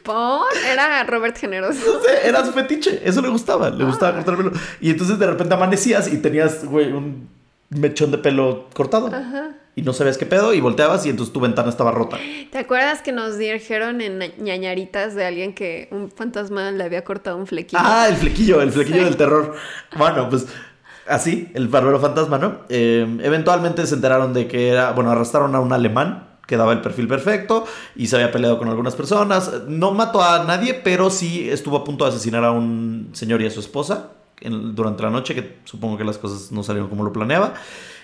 [0.04, 0.46] ¿Por?
[0.66, 1.80] Era Robert Generoso.
[1.86, 4.52] No sé, era su fetiche, eso le gustaba, le gustaba cortar el pelo.
[4.80, 7.30] Y entonces de repente amanecías y tenías, güey, un
[7.70, 9.12] mechón de pelo cortado.
[9.78, 12.18] Y no sabías qué pedo y volteabas y entonces tu ventana estaba rota.
[12.52, 17.38] ¿Te acuerdas que nos dijeron en ñañaritas de alguien que un fantasma le había cortado
[17.38, 17.80] un flequillo?
[17.86, 19.04] Ah, el flequillo, el flequillo Sí.
[19.06, 19.54] del terror.
[19.96, 20.48] Bueno, pues
[21.08, 22.62] así, el barbero fantasma, ¿no?
[22.70, 26.82] Eh, eventualmente se enteraron de que era, bueno, arrastraron a un alemán que daba el
[26.82, 27.66] perfil perfecto
[27.96, 29.52] y se había peleado con algunas personas.
[29.68, 33.46] No mató a nadie, pero sí estuvo a punto de asesinar a un señor y
[33.46, 37.04] a su esposa en- durante la noche, que supongo que las cosas no salieron como
[37.04, 37.54] lo planeaba.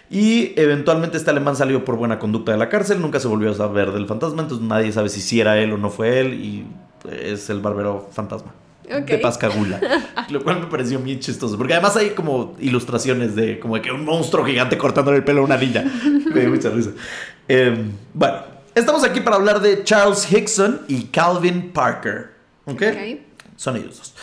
[0.09, 3.53] Y eventualmente este alemán salió por buena conducta de la cárcel, nunca se volvió a
[3.53, 6.65] saber del fantasma, entonces nadie sabe si sí era él o no fue él y
[7.11, 8.53] es el barbero fantasma.
[8.85, 9.07] Ok.
[9.07, 9.79] De Pascagoula.
[10.29, 11.57] lo cual me pareció bien chistoso.
[11.57, 15.41] Porque además hay como ilustraciones de como de que un monstruo gigante cortándole el pelo
[15.41, 15.83] a una niña.
[16.33, 16.91] me dio mucha risa.
[17.47, 17.75] Eh,
[18.13, 18.37] bueno,
[18.75, 22.31] estamos aquí para hablar de Charles Hickson y Calvin Parker.
[22.65, 22.81] ¿Ok?
[22.81, 23.19] Ok.
[23.55, 24.13] Son ellos dos.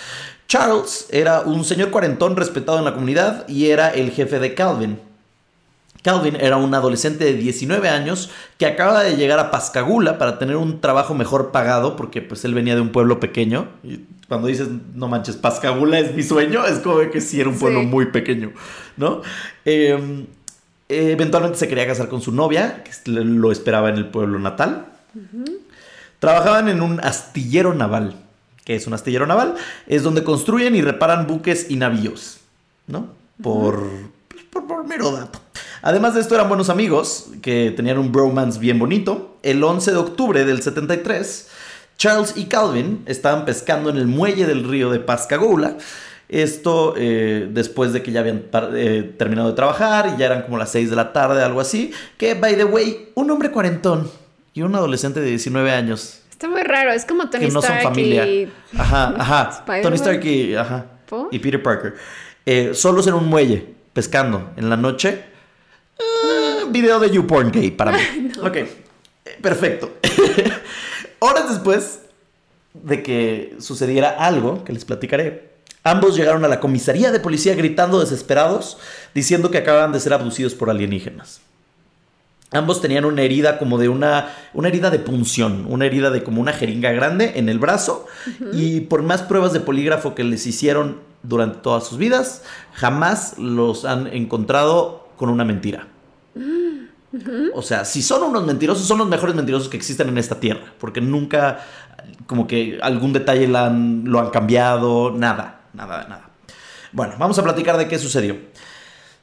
[0.46, 4.98] Charles era un señor cuarentón respetado en la comunidad y era el jefe de Calvin.
[6.02, 10.56] Calvin era un adolescente de 19 años que acaba de llegar a Pascagoula para tener
[10.56, 14.68] un trabajo mejor pagado porque pues él venía de un pueblo pequeño y cuando dices
[14.94, 17.86] no manches Pascagoula es mi sueño es como que sí era un pueblo Sí.
[17.86, 18.52] muy pequeño,
[18.96, 19.20] ¿no?
[19.64, 20.24] Eh,
[20.88, 24.86] eventualmente se quería casar con su novia que lo esperaba en el pueblo natal.
[26.18, 28.14] Trabajaban en un astillero naval.
[28.64, 29.54] ¿Qué es un astillero naval?
[29.86, 32.40] Es donde construyen y reparan buques y navíos,
[32.86, 33.08] ¿no?
[33.42, 33.86] Por,
[34.28, 35.40] pues, por, por mero dato.
[35.82, 39.36] Además de esto eran buenos amigos que tenían un bromance bien bonito.
[39.42, 41.48] El 11 de octubre del 73,
[41.96, 45.76] Charles y Calvin estaban pescando en el muelle del río de Pascagoula.
[46.28, 50.58] Esto eh, después de que ya habían eh, terminado de trabajar y ya eran como
[50.58, 51.92] las 6 de la tarde, algo así.
[52.16, 54.10] Que, by the way, un hombre cuarentón
[54.54, 57.72] y un adolescente de 19 años Está muy raro, es como Tony que no son
[57.72, 58.26] Stark familia.
[58.26, 58.50] y...
[58.78, 59.64] Ajá, ajá.
[59.82, 61.28] Tony Stark y, ajá, ¿Po?
[61.30, 61.96] y Peter Parker.
[62.46, 65.22] Eh, solos en un muelle, pescando en la noche.
[66.00, 67.98] Eh, video de YouPorn gay para mí.
[68.42, 68.68] Ok, eh,
[69.42, 69.92] perfecto.
[71.18, 72.00] Horas después
[72.72, 75.50] de que sucediera algo que les platicaré,
[75.84, 78.78] ambos llegaron a la comisaría de policía gritando desesperados,
[79.14, 81.40] diciendo que acababan de ser abducidos por alienígenas.
[82.52, 86.40] Ambos tenían una herida como de una, una herida de punción, una herida de como
[86.40, 88.06] una jeringa grande en el brazo
[88.52, 92.42] y por más pruebas de polígrafo que les hicieron durante todas sus vidas,
[92.72, 95.86] jamás los han encontrado con una mentira.
[97.54, 100.62] O sea, si son unos mentirosos, son los mejores mentirosos que existen en esta tierra.
[100.78, 101.60] Porque nunca,
[102.26, 106.30] como que algún detalle han- lo han cambiado, nada, nada, nada.
[106.92, 108.36] Bueno, vamos a platicar de qué sucedió.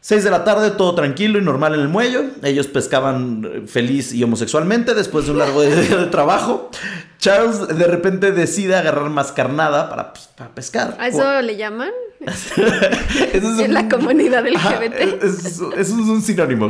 [0.01, 2.29] 6 de la tarde, todo tranquilo y normal en el muelle.
[2.43, 6.69] Ellos pescaban eh, feliz y homosexualmente después de un largo día de trabajo.
[7.17, 10.95] Charles de repente decide agarrar más carnada para, pues, para pescar.
[10.99, 11.89] ¿A eso le llaman?
[13.33, 15.23] Eso es En la un- comunidad LGBT.
[15.23, 16.67] es- es- eso es un sinónimo.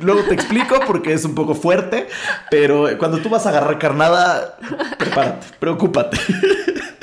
[0.00, 2.06] Luego te explico porque es un poco fuerte,
[2.50, 4.58] pero cuando tú vas a agarrar carnada,
[4.98, 6.18] prepárate, preocúpate.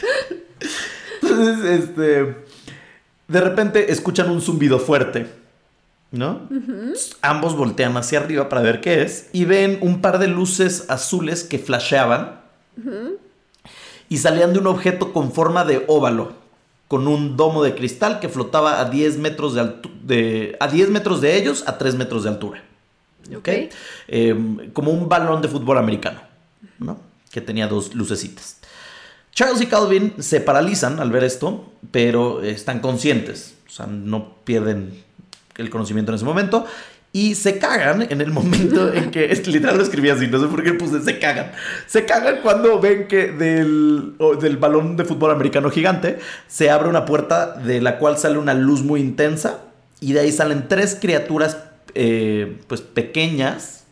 [1.22, 2.36] Entonces, este,
[3.28, 5.28] de repente escuchan un zumbido fuerte,
[6.12, 6.48] ¿no?
[7.22, 11.44] Ambos voltean hacia arriba para ver qué es y ven un par de luces azules
[11.44, 12.40] que flasheaban
[14.10, 16.34] y salían de un objeto con forma de óvalo,
[16.88, 19.74] con un domo de cristal que flotaba a 10 metros de,
[20.04, 22.64] de- a 10 metros de ellos a 3 metros de altura.
[23.36, 23.50] ¿ok?
[24.08, 26.22] Eh, como un balón de fútbol americano,
[26.80, 26.98] ¿no?
[27.32, 28.58] Que tenía dos lucecitas.
[29.34, 35.04] Charles y Calvin se paralizan al ver esto, pero están conscientes, o sea, no pierden
[35.58, 36.66] el conocimiento en ese momento.
[37.18, 40.46] Y se cagan en el momento en que, es- literal lo escribí así, no sé
[40.48, 41.52] por qué puse se cagan.
[41.88, 46.90] Se cagan cuando ven que del, o del balón de fútbol americano gigante se abre
[46.90, 49.62] una puerta de la cual sale una luz muy intensa
[50.00, 51.58] y de ahí salen tres criaturas
[51.96, 53.86] eh, pues pequeñas,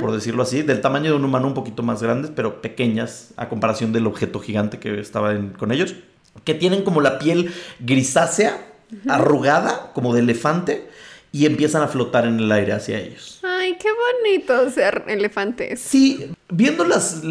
[0.00, 3.50] por decirlo así, del tamaño de un humano un poquito más grandes, pero pequeñas a
[3.50, 5.96] comparación del objeto gigante que estaba en- con ellos,
[6.44, 8.56] que tienen como la piel grisácea,
[9.06, 10.88] arrugada, como de elefante,
[11.32, 13.38] y empiezan a flotar en el aire hacia ellos.
[13.42, 15.80] Ay, qué bonito ser elefantes.
[15.80, 17.22] Sí, viendo las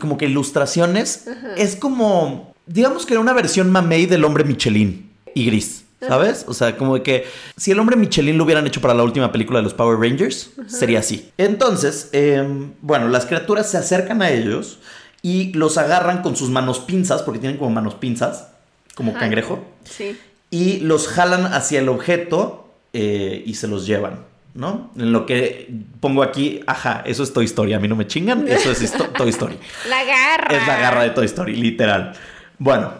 [0.00, 5.46] como que ilustraciones, es como, digamos que era una versión mamey del hombre Michelin y
[5.46, 5.84] gris.
[6.00, 6.44] ¿Sabes?
[6.46, 7.24] O sea, como de que
[7.56, 10.50] si el hombre Michelin lo hubieran hecho para la última película de los Power Rangers,
[10.68, 11.30] sería así.
[11.38, 14.78] Entonces, em, bueno, las criaturas se acercan a ellos
[15.22, 18.46] y los agarran con sus manos pinzas, porque tienen como manos pinzas,
[18.94, 19.18] como Ajá.
[19.20, 20.16] cangrejo Sí.
[20.50, 22.67] y los jalan hacia el objeto
[23.00, 24.24] eh, y se los llevan,
[24.54, 24.90] ¿no?
[24.96, 25.70] En lo que
[26.00, 29.08] pongo aquí, ajá, eso es Toy Story, a mí no me chingan, eso es histo-
[29.12, 29.56] Toy Story.
[29.88, 30.56] La garra.
[30.56, 32.12] Es la garra de Toy Story, literal.
[32.58, 32.92] Bueno,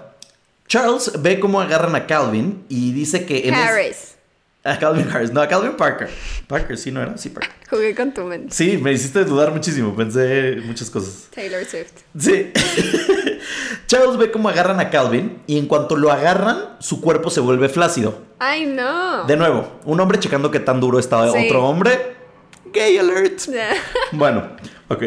[0.68, 4.17] Charles ve cómo agarran a Calvin y dice que en es-.
[4.64, 6.08] A Calvin Harris, no, a Calvin Parker.
[6.46, 7.52] Parker, sí, no era, sí, Parker.
[7.70, 8.54] Jugué con tu mente.
[8.54, 11.28] Sí, me hiciste dudar muchísimo, pensé muchas cosas.
[11.34, 11.92] Taylor Swift.
[12.18, 12.52] Sí.
[13.86, 17.68] Charles ve cómo agarran a Calvin y en cuanto lo agarran, su cuerpo se vuelve
[17.68, 18.22] flácido.
[18.38, 19.24] Ay, no.
[19.24, 21.46] De nuevo, un hombre checando qué tan duro estaba Sí.
[21.46, 22.16] otro hombre.
[22.72, 23.40] Gay alert.
[24.12, 24.50] Bueno,
[24.88, 25.02] ok.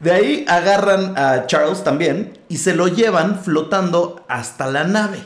[0.00, 5.18] De ahí agarran a Charles también y se lo llevan flotando hasta la nave.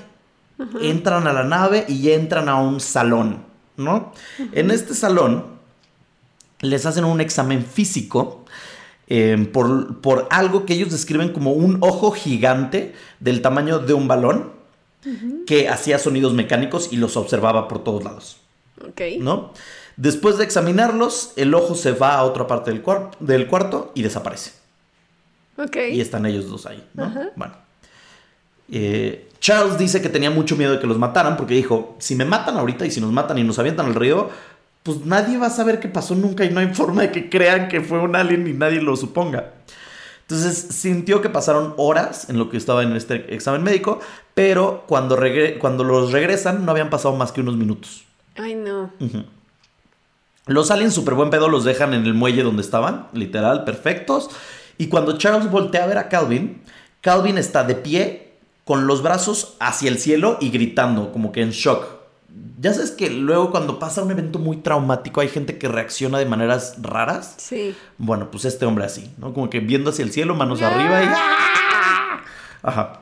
[0.83, 3.45] Entran a la nave y entran a un salón,
[3.77, 4.13] ¿no?
[4.53, 5.45] En este salón
[6.61, 8.45] les hacen un examen físico
[9.09, 14.07] eh, por, por algo que ellos describen como un ojo gigante del tamaño de un
[14.09, 14.53] balón
[15.47, 18.37] que hacía sonidos mecánicos y los observaba por todos lados.
[19.19, 19.53] ¿no?
[19.97, 24.03] Después de examinarlos, el ojo se va a otra parte del, cuar- del cuarto y
[24.03, 24.53] desaparece.
[25.57, 25.77] Ok.
[25.93, 27.11] Y están ellos dos ahí, ¿no?
[27.37, 27.55] Bueno.
[28.71, 32.25] Eh, Charles dice que tenía mucho miedo de que los mataran porque dijo, si me
[32.25, 34.29] matan ahorita y si nos matan y nos avientan al río,
[34.83, 37.69] pues nadie va a saber qué pasó nunca y no hay forma de que crean
[37.69, 39.53] que fue un alien y nadie lo suponga.
[40.23, 43.99] Entonces sintió que pasaron horas en lo que estaba en este examen médico,
[44.35, 48.05] pero cuando, regre- cuando los regresan no habían pasado más que unos minutos.
[48.37, 48.93] Ay, no.
[50.47, 54.31] Los aliens super buen pedo los dejan en el muelle donde estaban, literal, perfectos.
[54.79, 56.63] Y cuando Charles voltea a ver a Calvin,
[57.01, 58.30] Calvin está de pie
[58.71, 61.87] con los brazos hacia el cielo y gritando, como que en shock.
[62.61, 66.27] Ya sabes que luego cuando pasa un evento muy traumático hay gente que reacciona de
[66.27, 67.35] maneras raras.
[67.39, 67.75] Sí.
[67.99, 69.35] Bueno, pues este hombre así, ¿no?
[69.35, 71.09] Como que viendo hacia el cielo, manos arriba y...
[71.09, 72.23] ¡ah!
[72.63, 73.01] Ajá.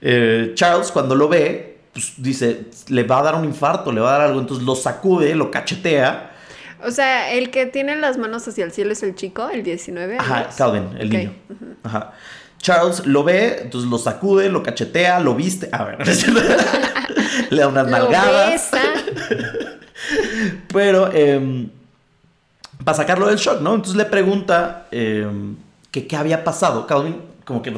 [0.00, 4.08] Eh, Charles cuando lo ve, pues dice, le va a dar un infarto, le va
[4.08, 6.34] a dar algo, entonces lo sacude, lo cachetea.
[6.82, 10.16] O sea, el que tiene las manos hacia el cielo es el chico, el 19.
[10.18, 10.48] Ajá.
[10.56, 11.34] Calvin, el niño.
[11.82, 12.14] Ajá.
[12.64, 15.68] Charles lo ve, entonces lo sacude, lo cachetea, lo viste.
[15.70, 15.98] A ver,
[17.50, 18.70] le da unas nalgadas.
[20.72, 21.68] Pero em,
[22.82, 23.74] para sacarlo del shock, ¿no?
[23.74, 25.56] Entonces le pregunta em,
[25.90, 26.86] que qué había pasado.
[26.86, 27.70] Calvin, como que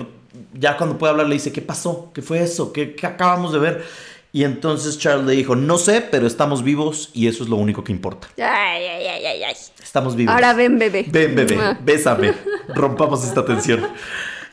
[0.54, 2.12] ya cuando puede hablar, le dice: ¿Qué pasó?
[2.14, 2.72] ¿Qué fue eso?
[2.72, 3.84] ¿Qué, qué acabamos de ver?
[4.32, 7.82] Y entonces Charles le dijo: No sé, pero estamos vivos y eso es lo único
[7.82, 8.28] que importa.
[8.36, 9.56] Ay, ay, ay, ay, ay.
[9.82, 10.32] Estamos vivos.
[10.32, 11.06] Ahora ven, bebé.
[11.08, 11.76] Ven, bebé, Mua.
[11.82, 12.34] bésame.
[12.68, 13.84] Rompamos esta tensión.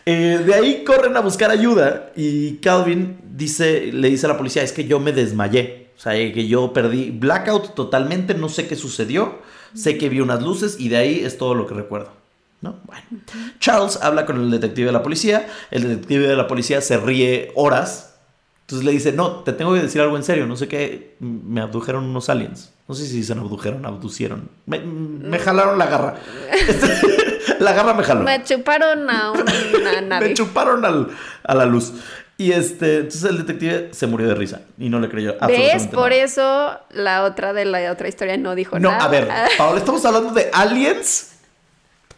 [0.06, 4.64] Eh, de ahí corren a buscar ayuda y Calvin dice, le dice a la policía,
[4.64, 5.91] es que yo me desmayé.
[5.95, 9.39] O sea, que yo perdí blackout totalmente, no sé qué sucedió,
[9.74, 12.12] sé que vi unas luces y de ahí es todo lo que recuerdo.
[12.62, 12.80] ¿No?
[12.86, 13.04] Bueno.
[13.60, 17.51] Charles habla con el detective de la policía, el detective de la policía se ríe
[17.56, 18.16] horas,
[18.62, 21.62] entonces le dice, no, te tengo que decir algo en serio, no sé qué, me
[21.62, 22.74] abdujeron unos aliens.
[22.88, 24.49] No sé si se abdujeron, abducieron.
[24.66, 26.16] Me, me jalaron la garra.
[27.60, 28.22] la garra me jaló.
[28.24, 30.30] Me chuparon a una nave.
[30.30, 31.10] me chuparon al-
[31.44, 31.94] a la luz.
[32.38, 35.88] Y este, entonces el detective se murió de risa y no le creyó ¿Ves?
[35.88, 36.24] Por nada.
[36.24, 39.06] eso la otra de la otra historia no dijo No, nada.
[39.06, 41.34] a ver, Paola, estamos hablando de aliens,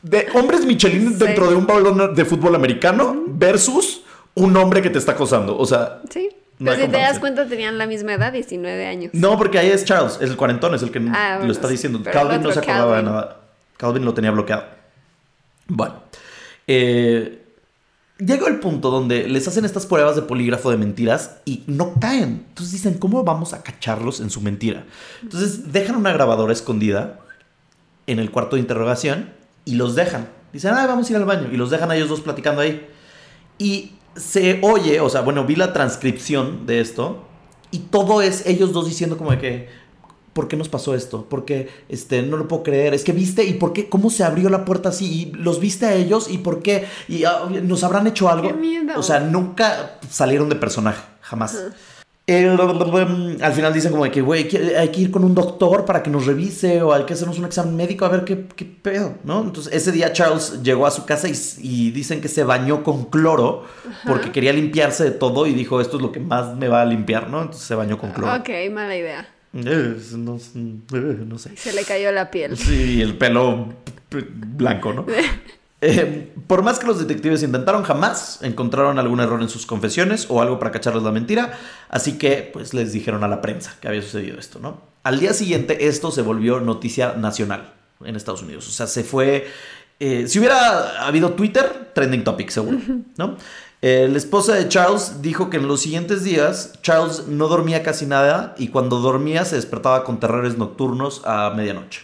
[0.02, 1.26] de hombres Michelin Sí.
[1.26, 4.04] dentro de un balón de fútbol americano versus
[4.36, 5.58] un hombre que te está acosando.
[5.58, 6.30] O sea, Sí.
[6.58, 9.12] No Pero hay si te das cuenta, tenían la misma edad, 19 años.
[9.14, 12.00] no, porque ahí es Charles, es el cuarentón, es el que Ah, lo está diciendo.
[12.10, 13.38] Calvin no se acordaba de nada.
[13.76, 14.64] Calvin lo tenía bloqueado.
[15.68, 15.96] Bueno,
[16.68, 17.44] eh,
[18.18, 22.46] llega el punto donde les hacen estas pruebas de polígrafo de mentiras y no caen.
[22.50, 24.86] Entonces dicen, ¿cómo vamos a cacharlos en su mentira?
[25.22, 27.20] Entonces dejan una grabadora escondida
[28.08, 29.32] en el cuarto de interrogación
[29.66, 30.30] y los dejan.
[30.54, 31.50] Dicen, ah, vamos a ir al baño.
[31.52, 32.88] Y los dejan a ellos dos platicando ahí.
[33.58, 37.26] Y se oye, o sea, bueno, vi la transcripción de esto
[37.72, 39.70] y todo es ellos dos diciendo como de que,
[40.36, 41.26] ¿por qué nos pasó esto?
[41.30, 42.94] Porque, este, no lo puedo creer.
[42.94, 45.86] Es que viste y por qué, cómo se abrió la puerta así y los viste
[45.86, 48.50] a ellos y por qué y ah, nos habrán hecho algo.
[48.50, 48.94] ¡Qué miedo!
[48.98, 51.58] O sea, nunca salieron de personaje, jamás.
[52.28, 52.60] El-
[53.42, 56.10] al final dicen como de que, güey, hay que ir con un doctor para que
[56.10, 59.42] nos revise o hay que hacernos un examen médico a ver qué, qué pedo, ¿no?
[59.44, 63.06] Entonces ese día Charles llegó a su casa y, y dicen que se bañó con
[63.06, 63.64] cloro
[64.08, 66.86] porque quería limpiarse de todo y dijo, esto es lo que más me va a
[66.86, 67.42] limpiar, ¿no?
[67.44, 68.34] Entonces se bañó con cloro.
[68.38, 69.28] Ok, mala idea.
[69.56, 70.38] No,
[71.26, 71.56] no sé.
[71.56, 72.58] Se le cayó la piel.
[72.58, 73.74] Sí, el pelo
[74.12, 75.06] blanco, ¿no?
[75.82, 80.42] Eh, por más que los detectives intentaron, jamás encontraron algún error en sus confesiones o
[80.42, 81.60] algo para cacharles la mentira.
[81.90, 84.82] Así que, pues, les dijeron a la prensa que había sucedido esto, ¿no?
[85.04, 88.68] Al día siguiente, esto se volvió noticia nacional en Estados Unidos.
[88.68, 89.48] O sea, se fue.
[90.00, 92.80] eh, si hubiera habido Twitter, trending topic, seguro,
[93.18, 93.38] ¿no?
[93.88, 98.08] Eh, la esposa de Charles dijo que en los siguientes días Charles no dormía casi
[98.08, 102.02] nada y cuando dormía se despertaba con terrores nocturnos a medianoche.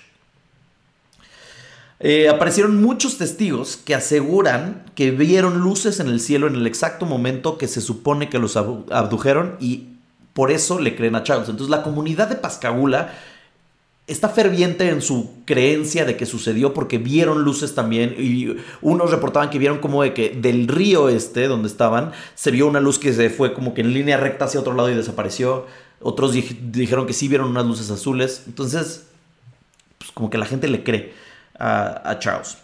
[2.00, 7.08] Eh, aparecieron muchos testigos que aseguran que vieron luces en el cielo en el exacto
[7.08, 9.88] momento que se supone que los abdujeron y
[10.34, 11.50] por eso le creen a Charles.
[11.50, 13.12] Entonces la comunidad de Pascagoula
[14.08, 19.50] está ferviente en su creencia de que sucedió porque vieron luces también y unos reportaban
[19.50, 23.14] que vieron como de que del río este donde estaban se vio una luz que
[23.14, 25.66] se fue como que en línea recta hacia otro lado y desapareció.
[26.02, 28.44] Otros dij- dijeron que sí vieron unas luces azules.
[28.48, 29.06] Entonces,
[30.00, 31.14] pues como que la gente le cree
[31.60, 32.58] a, a Charles.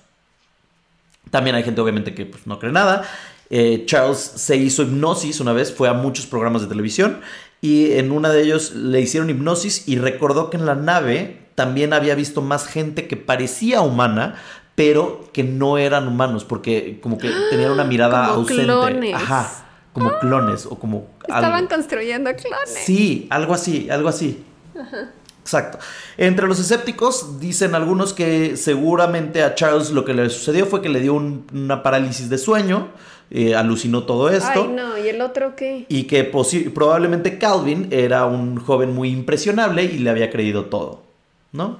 [1.30, 3.04] También hay gente obviamente que pues, no cree nada.
[3.50, 7.20] Eh, Charles se hizo hipnosis una vez, fue a muchos programas de televisión
[7.62, 11.94] y en una de ellos le hicieron hipnosis y recordó que en la nave también
[11.94, 14.36] había visto más gente que parecía humana,
[14.76, 18.64] pero que no eran humanos porque como que tenían una mirada Como ausente.
[18.64, 19.16] clones.
[19.16, 21.70] Ajá, como clones o como Estaban algo.
[21.70, 22.70] construyendo clones.
[22.86, 24.44] Sí, algo así, algo así.
[25.42, 25.80] Exacto.
[26.18, 30.90] Entre los escépticos dicen algunos que seguramente a Charles lo que le sucedió fue que
[30.90, 32.90] le dio un- una parálisis de sueño,
[33.30, 34.68] eh, alucinó todo esto.
[34.70, 35.86] Ay, no, ¿y el otro qué?
[35.90, 36.24] Y que
[36.74, 41.02] probablemente Calvin era un joven muy impresionable y le había creído todo,
[41.52, 41.80] ¿no?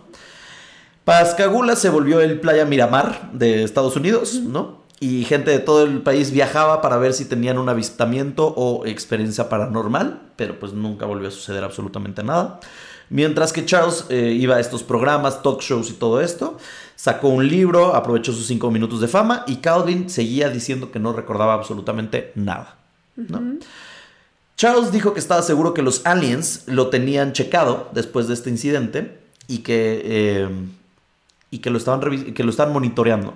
[1.06, 4.82] Pascagoula se volvió el Playa Miramar de Estados Unidos, ¿no?
[5.00, 9.48] Y gente de todo el país viajaba para ver si tenían un avistamiento o experiencia
[9.48, 12.60] paranormal, pero pues nunca volvió a suceder absolutamente nada.
[13.10, 16.58] Mientras que Charles eh, iba a estos programas, talk shows y todo esto,
[16.98, 21.14] sacó un libro, aprovechó sus cinco minutos de fama y Calvin seguía diciendo que no
[21.14, 22.76] recordaba absolutamente nada,
[23.16, 23.60] ¿no?
[24.58, 29.20] Charles dijo que estaba seguro que los aliens lo tenían checado después de este incidente
[29.48, 30.50] y que, eh,
[31.52, 33.36] y que, lo, estaban que lo estaban monitoreando.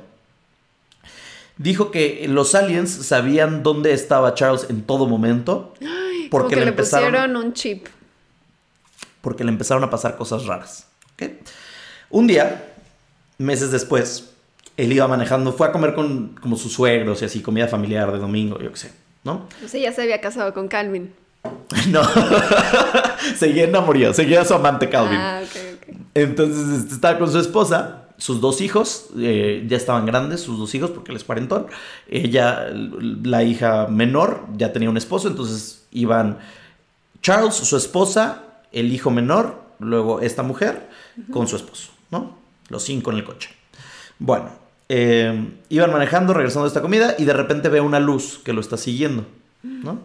[1.58, 5.76] Dijo que los aliens sabían dónde estaba Charles en todo momento
[6.32, 7.86] porque que le, le empezaron, pusieron un chip.
[9.22, 10.88] porque le empezaron a pasar cosas raras.
[12.10, 12.71] Un día,
[13.38, 14.34] meses después,
[14.78, 18.20] él iba manejando, fue a comer con como sus suegros y así, comida familiar de
[18.20, 19.48] domingo, yo qué sé, ¿no?
[19.68, 21.14] Sea, ya se había casado con Calvin.
[21.90, 22.04] No,
[23.38, 25.18] seguía enamorado, seguía a su amante Calvin.
[25.18, 25.96] Ah, ok, ok.
[26.14, 30.76] Entonces este, estaba con su esposa, sus dos hijos, eh, ya estaban grandes, sus dos
[30.76, 31.68] hijos, porque él es cuarentón.
[32.08, 36.38] Ella, la hija menor, ya tenía un esposo, entonces iban
[37.22, 40.90] Charles, su esposa, el hijo menor, luego esta mujer
[41.32, 42.41] con su esposo, ¿no?
[42.72, 43.50] Los cinco en el coche.
[44.18, 44.50] Bueno,
[44.88, 48.62] eh, iban manejando, regresando de esta comida y de repente ve una luz que lo
[48.62, 49.26] está siguiendo,
[49.62, 50.00] ¿no?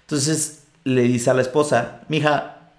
[0.00, 2.70] Entonces le dice a la esposa, mija,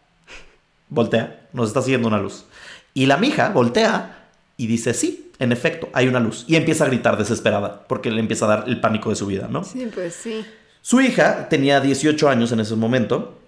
[0.90, 2.46] voltea, nos está siguiendo una luz.
[2.94, 6.46] Y la mija voltea y dice, sí, en efecto, hay una luz.
[6.48, 9.48] Y empieza a gritar desesperada, porque le empieza a dar el pánico de su vida,
[9.50, 9.64] ¿no?
[9.64, 10.46] Sí, pues sí.
[10.82, 13.40] Su hija tenía 18 años en ese momento.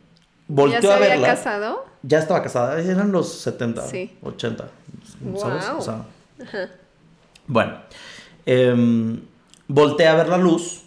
[0.47, 1.85] Volteó ¿Ya se a había casado?
[2.07, 4.11] Ya estaba casada, eran los 70, Sí.
[4.21, 4.67] 80.
[5.39, 5.65] ¿sabes?
[5.65, 5.77] Guau.
[5.79, 6.05] O sea,
[7.47, 7.73] bueno,
[8.45, 9.21] em,
[9.67, 10.81] voltea a ver la luz,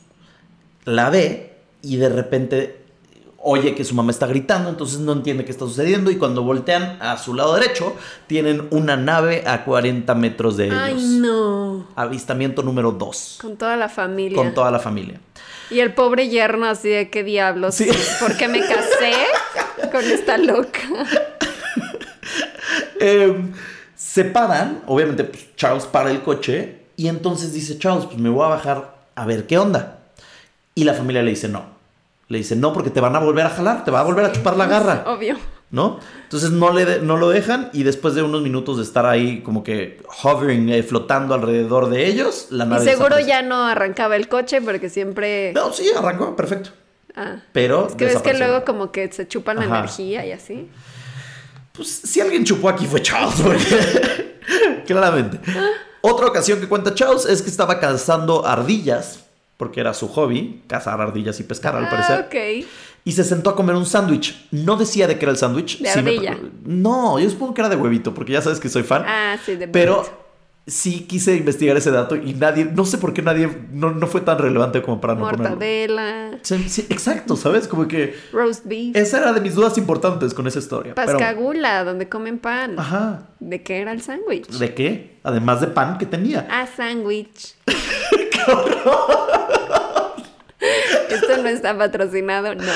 [0.84, 2.78] la ve y de repente
[3.40, 6.98] oye que su mamá está gritando, entonces no entiende qué está sucediendo y cuando voltean
[7.00, 7.94] a su lado derecho
[8.26, 10.78] tienen una nave a 40 metros de ellos.
[10.80, 11.86] Ay, no.
[11.94, 13.38] Avistamiento número 2.
[13.40, 14.36] Con toda la familia.
[14.36, 15.20] Con toda la familia.
[15.70, 17.76] Y el pobre yerno así de qué diablos.
[17.76, 17.88] Sí.
[18.20, 19.12] ¿Por qué me casé
[19.92, 20.80] con esta loca?
[23.00, 23.52] Em,
[23.94, 28.44] se paran, obviamente pues, Charles para el coche y entonces dice Charles, pues me voy
[28.44, 29.98] a bajar a ver qué onda.
[30.74, 31.64] Y la familia le dice no.
[32.28, 34.32] Le dice no porque te van a volver a jalar, te va a volver a
[34.32, 35.36] chupar la garra, Obvio.
[35.70, 35.98] ¿no?
[36.24, 39.40] Entonces no, le de- no lo dejan y después de unos minutos de estar ahí
[39.42, 43.28] como que hovering, eh, flotando alrededor de ellos, la Y nave seguro desaparece.
[43.28, 45.52] ya no arrancaba el coche porque siempre.
[45.54, 46.70] No, sí, arrancó, perfecto.
[47.20, 47.36] Ah.
[47.52, 49.78] Pero Es que ves que luego como que se chupan la Ajá.
[49.80, 50.68] energía y así.
[51.72, 54.36] Pues si alguien chupó aquí fue Charles, porque
[54.86, 55.38] claramente.
[56.00, 59.24] Otra ocasión que cuenta Charles es que estaba cazando ardillas,
[59.56, 62.20] porque era su hobby, cazar ardillas y pescar al Ah, parecer.
[62.20, 62.68] ok.
[63.04, 64.46] Y se sentó a comer un sándwich.
[64.50, 65.78] No decía de qué era el sándwich.
[65.80, 66.38] De Sí me- ardilla.
[66.64, 69.04] No, yo supongo que era de huevito, porque ya sabes que soy fan.
[69.06, 70.27] Ah, sí, de Pero.
[70.68, 74.20] Sí quise investigar ese dato y nadie, no sé por qué nadie, no, no fue
[74.20, 75.44] tan relevante como para no ponerlo.
[75.50, 77.66] Mortadela, Sí, sí, exacto, ¿sabes?
[77.66, 80.94] Como que roast beef, esa era de mis dudas importantes con esa historia.
[80.94, 82.78] pero- pascagula, donde comen pan.
[82.78, 83.24] Ajá.
[83.40, 84.46] ¿De qué era el sándwich?
[84.48, 85.18] ¿De qué?
[85.24, 86.46] Además de pan que tenía.
[86.50, 87.54] Ah, sándwich.
[91.10, 92.62] Esto no está patrocinado, no.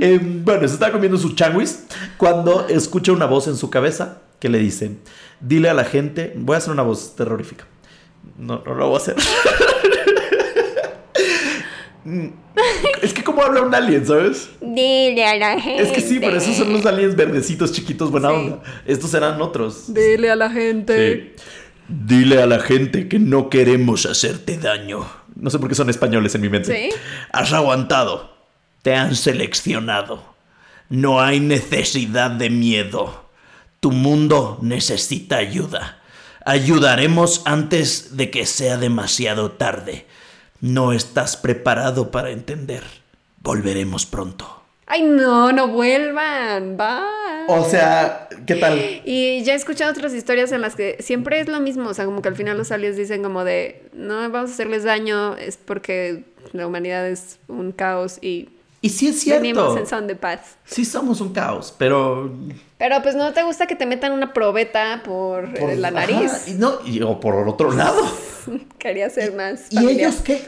[0.00, 1.84] Eh, bueno, se está comiendo su changuis
[2.18, 4.96] cuando escucha una voz en su cabeza que le dice,
[5.46, 7.66] dile a la gente, voy a hacer una voz terrorífica.
[8.38, 9.16] No, no lo voy a hacer.
[13.02, 14.50] Es que como habla un alien, ¿sabes?
[14.60, 15.82] Dile a la gente.
[15.82, 18.34] Es que sí, pero esos son los aliens verdecitos chiquitos, buena Sí.
[18.34, 18.62] onda.
[18.86, 19.92] Estos eran otros.
[19.92, 21.34] Dile a la gente.
[21.36, 21.44] Sí.
[21.88, 25.06] Dile a la gente que no queremos hacerte daño.
[25.34, 26.90] No sé por qué son españoles en mi mente.
[26.90, 26.96] ¿Sí?
[27.32, 28.34] Has aguantado.
[28.82, 30.22] Te han seleccionado.
[30.90, 33.23] No hay necesidad de miedo.
[33.84, 35.98] Tu mundo necesita ayuda.
[36.46, 40.06] Ayudaremos antes de que sea demasiado tarde.
[40.62, 42.82] No estás preparado para entender.
[43.42, 44.62] Volveremos pronto.
[44.86, 46.78] Ay, no, no vuelvan.
[46.78, 47.44] Bye.
[47.48, 49.02] O sea, ¿qué tal?
[49.04, 52.06] Y ya he escuchado otras historias en las que siempre es lo mismo, o sea,
[52.06, 55.58] como que al final los aliens dicen como de, no vamos a hacerles daño, es
[55.58, 58.48] porque la humanidad es un caos y
[58.84, 59.78] Y sí es venimos cierto.
[59.80, 60.40] en son de paz.
[60.64, 62.30] Sí somos un caos, pero
[62.76, 66.00] Pero pues no te gusta que te metan una probeta por, eh, Por- la ajá,
[66.00, 66.48] nariz.
[66.48, 68.02] y no, y- o por otro lado.
[68.78, 70.00] Quería ser más ¿Y familiar.
[70.10, 70.44] ellos qué?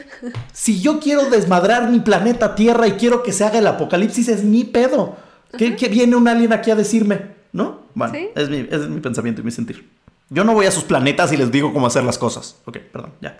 [0.53, 4.43] Si yo quiero desmadrar mi planeta Tierra y quiero que se haga el apocalipsis, es
[4.43, 5.15] mi pedo.
[5.57, 7.37] ¿Qué, qué viene un alien aquí a decirme?
[7.53, 7.87] ¿No?
[7.95, 8.29] Bueno, Sí.
[8.35, 9.89] es, mi, es mi pensamiento y mi sentir.
[10.29, 12.57] Yo no voy a sus planetas y les digo cómo hacer las cosas.
[12.65, 13.35] Ok, perdón, ya.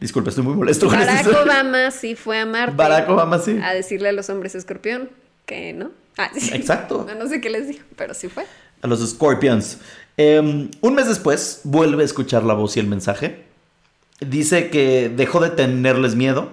[0.00, 1.26] Disculpe, estoy muy molesto Barack.
[1.26, 2.76] Obama sí fue a Marte.
[2.76, 3.58] Barack Obama, sí.
[3.62, 5.08] A decirle a los hombres escorpión
[5.46, 5.90] que no.
[6.16, 6.50] Ah, sí.
[6.54, 7.06] Exacto.
[7.08, 8.44] No, no sé qué les dijo, pero sí fue.
[8.82, 9.78] A los Scorpions.
[10.16, 13.44] Eh, un mes después, vuelve a escuchar la voz y el mensaje.
[14.20, 16.50] Dice que dejó de tenerles miedo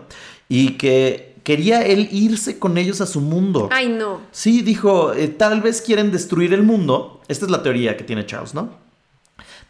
[0.49, 3.69] y que quería él irse con ellos a su mundo.
[3.71, 4.21] Ay, no.
[4.31, 7.21] Sí, dijo, eh, tal vez quieren destruir el mundo.
[7.27, 8.80] Esta es la teoría que tiene Charles, ¿no?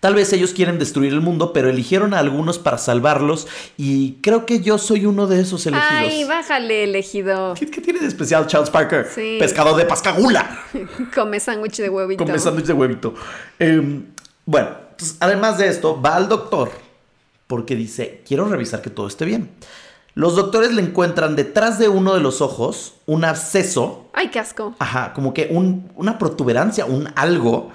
[0.02, 3.47] Tal vez ellos quieren destruir el mundo, pero eligieron a algunos para salvarlos
[3.78, 5.91] y creo que yo soy uno de esos elegidos.
[5.95, 7.54] Ay, bájale, elegido.
[7.54, 9.08] ¿Qué, qué tiene de especial Charles Parker?
[9.14, 9.38] Sí.
[9.39, 10.60] Pescador de pascagula.
[11.16, 12.26] Come sándwich de huevito.
[12.26, 13.14] Come sándwich de huevito.
[13.60, 14.02] Eh,
[14.45, 16.72] bueno, entonces, además de esto, va al doctor
[17.45, 19.52] porque dice, quiero revisar que todo esté bien.
[20.14, 24.76] Los doctores le encuentran detrás de uno de los ojos un absceso, Ay, qué asco.
[24.80, 27.70] ajá, como que un- una protuberancia, un algo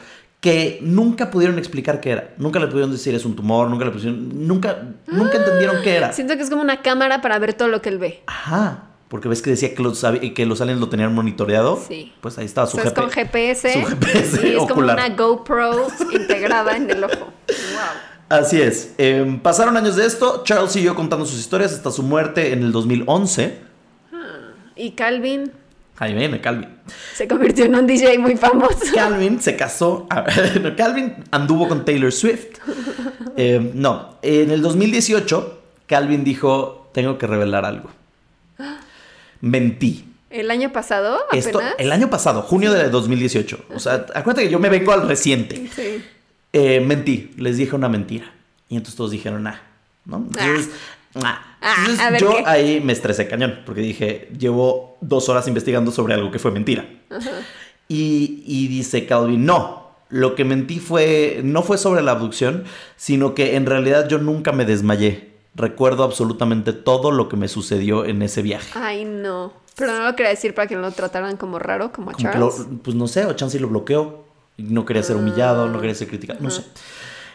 [0.46, 2.30] que nunca pudieron explicar qué era.
[2.38, 6.12] Nunca le pudieron decir es un tumor, nunca le pusieron, nunca, nunca entendieron qué era.
[6.12, 8.22] Siento que es como una cámara para ver todo lo que él ve.
[8.28, 11.82] Ajá, porque ves que decía que los, que los aliens lo tenían monitoreado.
[11.88, 12.12] Sí.
[12.20, 13.00] Pues ahí estaba O su sea, es GP.
[13.00, 13.72] con GPS.
[13.72, 17.16] su GPS y es como una GoPro integrada en el ojo.
[17.48, 18.28] Wow.
[18.28, 18.94] Así es.
[18.98, 20.42] Eh, pasaron años de esto.
[20.44, 23.58] Charles siguió contando sus historias hasta su muerte en el 2011.
[24.76, 25.50] Y Calvin
[25.98, 26.68] Ahí viene Calvin.
[27.14, 28.78] se convirtió en un DJ muy famoso.
[28.94, 30.06] Calvin se casó.
[30.10, 30.26] ah,
[30.60, 32.58] no, Calvin anduvo con Taylor Swift.
[33.36, 37.90] Eh, no, en el 2018, Calvin dijo: Tengo que revelar algo.
[39.40, 40.04] Mentí.
[40.30, 41.18] ¿El año pasado?
[41.28, 41.46] ¿Apenas?
[41.46, 43.66] Esto, el año pasado, junio de 2018.
[43.74, 45.68] O sea, acuérdate que yo me vengo al reciente.
[45.74, 46.02] Sí.
[46.52, 48.32] Eh, mentí, les dije una mentira.
[48.68, 49.62] Y entonces todos dijeron, ah,
[50.04, 50.16] ¿no?
[50.16, 50.70] Entonces,
[51.22, 51.42] ah.
[51.60, 52.42] Ah, Entonces, a ver, yo ¿qué?
[52.46, 56.84] ahí me estresé cañón, porque dije, llevo dos horas investigando sobre algo que fue mentira.
[57.88, 62.64] Y, y dice Calvin, no, lo que mentí fue, no fue sobre la abducción,
[62.96, 65.32] sino que en realidad yo nunca me desmayé.
[65.54, 68.78] Recuerdo absolutamente todo lo que me sucedió en ese viaje.
[68.78, 69.52] Ay, no.
[69.76, 72.22] Pero no lo quería decir para que no lo trataran como raro, como a Como
[72.30, 72.58] Charles.
[72.60, 74.24] lo- pues no sé, o Chansey lo bloqueó.
[74.58, 76.62] No quería ser humillado, no quería ser criticado, no sé.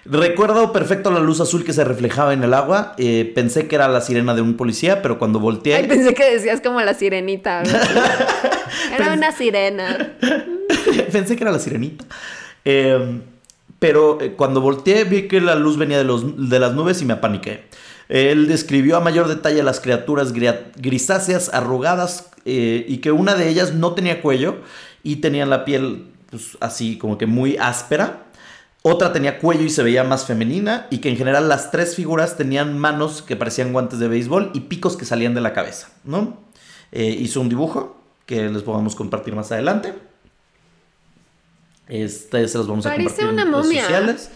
[0.06, 2.96] Recuerdo perfecto la luz azul que se reflejaba en el agua.
[2.98, 5.76] eh, pensé que era la sirena de un policía, pero cuando volteé.
[5.76, 7.64] Ay, pensé que decías como la sirenita.
[8.98, 10.14] Era una sirena.
[11.12, 12.06] pensé que era la sirenita.
[12.66, 13.22] Eh,
[13.80, 17.06] pero eh, cuando volteé vi que la luz venía de, los, de las nubes y
[17.06, 17.64] me apaniqué.
[18.10, 23.74] Él describió a mayor detalle las criaturas grisáceas, arrugadas, eh, y que una de ellas
[23.74, 24.58] no tenía cuello
[25.02, 28.24] y tenía la piel pues, así como que muy áspera.
[28.84, 32.36] Otra tenía cuello y se veía más femenina, y que en general las tres figuras
[32.36, 36.38] tenían manos que parecían guantes de béisbol y picos que salían de la cabeza, ¿no?
[36.92, 39.94] Eh, hizo un dibujo que les podamos compartir más adelante.
[41.88, 43.82] Este se los vamos a compartir una en redes momia.
[43.82, 44.32] sociales.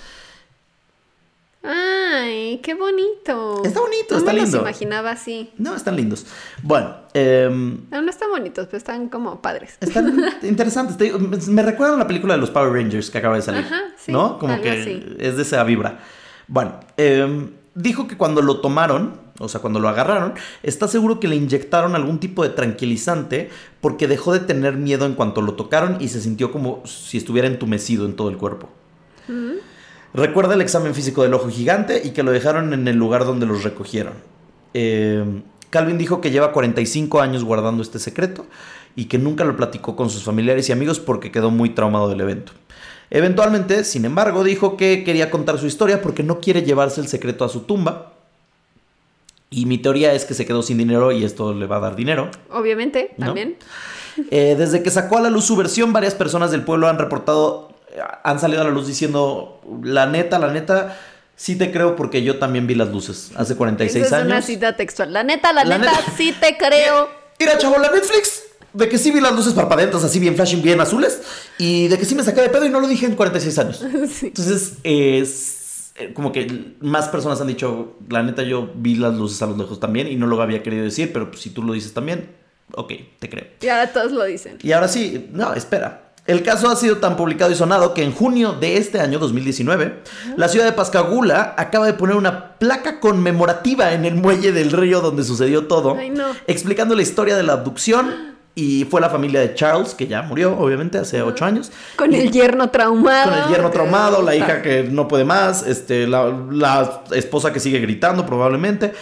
[1.67, 3.61] Ay, qué bonito.
[3.63, 4.57] Está bonito, no está me lindo.
[4.57, 5.51] los imaginaba así.
[5.57, 6.25] No, están lindos.
[6.63, 9.77] Bueno, em, No, no están bonitos, pero están como padres.
[9.81, 10.97] están interesantes.
[10.97, 13.65] Te digo, me recuerdan a la película de los Power Rangers que acaba de salir.
[13.65, 14.37] Ajá, sí, ¿No?
[14.39, 15.15] Como que así.
[15.19, 15.99] es de esa vibra.
[16.47, 21.27] Bueno, em, dijo que cuando lo tomaron, o sea, cuando lo agarraron, está seguro que
[21.27, 23.49] le inyectaron algún tipo de tranquilizante
[23.81, 27.47] porque dejó de tener miedo en cuanto lo tocaron y se sintió como si estuviera
[27.47, 28.69] entumecido en todo el cuerpo.
[30.15, 33.45] Recuerda el examen físico del ojo gigante y que lo dejaron en el lugar donde
[33.45, 34.13] los recogieron.
[34.73, 35.23] Eh,
[35.69, 38.45] Calvin dijo que lleva 45 años guardando este secreto
[38.95, 42.21] y que nunca lo platicó con sus familiares y amigos porque quedó muy traumado del
[42.21, 42.53] evento.
[43.09, 47.45] Eventualmente, sin embargo, dijo que quería contar su historia porque no quiere llevarse el secreto
[47.45, 48.13] a su tumba.
[49.49, 51.95] Y mi teoría es que se quedó sin dinero y esto le va a dar
[51.95, 52.31] dinero.
[52.51, 53.27] Obviamente, ¿No?
[53.27, 53.57] también.
[54.31, 57.74] Eh, desde que sacó a la luz su versión, varias personas del pueblo han reportado,
[58.23, 60.97] han salido a la luz diciendo, la neta, la neta,
[61.35, 64.27] sí te creo porque yo también vi las luces hace 46 Esa es años.
[64.33, 65.13] una cita textual.
[65.13, 66.03] La neta, la, La neta, neta.
[66.17, 67.09] sí te creo.
[67.39, 68.43] Mira, chavo, la Netflix,
[68.73, 71.21] de que sí vi las luces parpadeantes así bien flashing, bien azules,
[71.57, 73.85] y de que sí me saqué de pedo y no lo dije en 46 años.
[74.09, 74.27] Sí.
[74.27, 79.41] Entonces, es eh, como que más personas han dicho, la neta, yo vi las luces
[79.41, 81.73] a lo lejos también y no lo había querido decir, pero pues, si tú lo
[81.73, 82.29] dices también,
[82.73, 83.45] ok, te creo.
[83.61, 84.57] Y ahora todos lo dicen.
[84.61, 86.04] Y ahora sí, no, espera.
[86.27, 89.99] El caso ha sido tan publicado y sonado que en junio de este año, 2019,
[90.37, 95.01] la ciudad de Pascagoula acaba de poner una placa conmemorativa en el muelle del río
[95.01, 96.25] donde sucedió todo, Ay, no.
[96.47, 98.35] explicando la historia de la abducción.
[98.57, 101.73] Y fue la familia de Charles, que ya murió, obviamente, hace ocho años.
[101.97, 103.31] Con el yerno traumado.
[103.31, 107.59] Con el yerno traumado, la hija que no puede más, este, la, la esposa que
[107.59, 108.93] sigue gritando probablemente.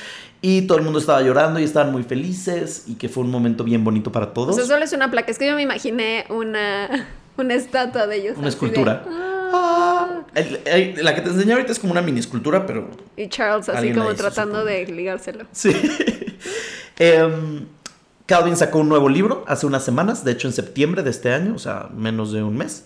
[0.45, 3.63] Y todo el mundo estaba llorando y estaban muy felices y que fue un momento
[3.63, 4.55] bien bonito para O todos.
[4.57, 5.31] sea, solo es una placa.
[5.31, 8.33] Es que yo me imaginé una, una estatua de ellos.
[8.35, 9.05] Una de, escultura.
[9.07, 10.19] "Ah".
[10.35, 13.69] El- el- la que te enseñé ahorita es como una mini escultura, pero Y Charles
[13.69, 14.65] así como hizo, tratando supongo.
[14.69, 15.45] de ligárselo.
[15.53, 15.71] sí.
[16.99, 17.65] Em,
[18.25, 21.53] Calvin sacó un nuevo libro hace unas semanas, de hecho en septiembre de este año,
[21.55, 22.85] o sea, menos de un mes.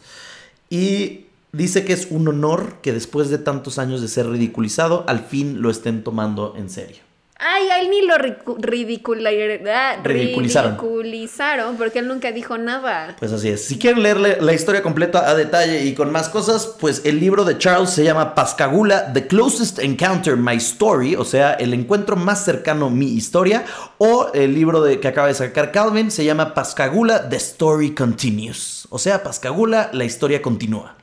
[0.69, 5.19] Y dice que es un honor que después de tantos años de ser ridiculizado, al
[5.19, 7.03] fin lo estén tomando en serio.
[7.39, 9.29] Ay, a él ni lo ridicula-
[9.71, 10.71] ah, Ridiculizaron.
[10.71, 13.15] ridiculizaron porque él nunca dijo nada.
[13.19, 13.63] Pues así es.
[13.65, 17.45] Si quieren leer la historia completa a detalle y con más cosas, pues el libro
[17.45, 22.43] de Charles se llama Pascagoula, The Closest Encounter My Story, o sea, el encuentro más
[22.43, 23.65] cercano mi historia,
[23.99, 28.87] o el libro de, que acaba de sacar Calvin se llama Pascagoula, The Story Continues,
[28.89, 30.95] o sea, Pascagoula, la historia continúa.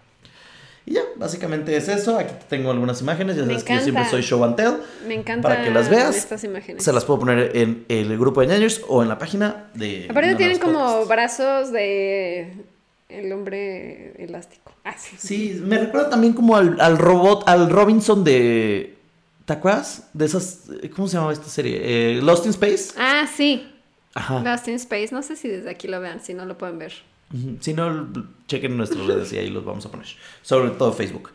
[1.17, 2.19] Básicamente es eso.
[2.19, 4.75] Aquí tengo algunas imágenes, ya sabes que yo siempre soy show and tell.
[5.07, 6.83] Me encanta Para que las veas, estas imágenes.
[6.83, 10.07] Se las puedo poner en el grupo de ñaños o en la página de...
[10.11, 12.53] Aparte tienen como brazos de
[13.09, 14.73] el hombre elástico.
[14.85, 15.17] Ah, sí.
[15.19, 18.97] Sí, me recuerda también como al, al robot, al Robinson de.
[19.45, 20.09] ¿Te acuerdas?
[20.13, 20.63] De esas.
[20.95, 21.81] ¿Cómo se llamaba esta serie?
[21.83, 22.95] Eh, Lost in Space.
[22.99, 23.71] Ah, sí.
[24.15, 24.41] Ajá.
[24.41, 25.09] Lost in Space.
[25.13, 26.93] No sé si desde aquí lo vean, si no lo pueden ver.
[27.61, 28.09] Si no,
[28.47, 30.07] chequen nuestras redes y ahí los vamos a poner.
[30.43, 31.31] Sobre todo Facebook.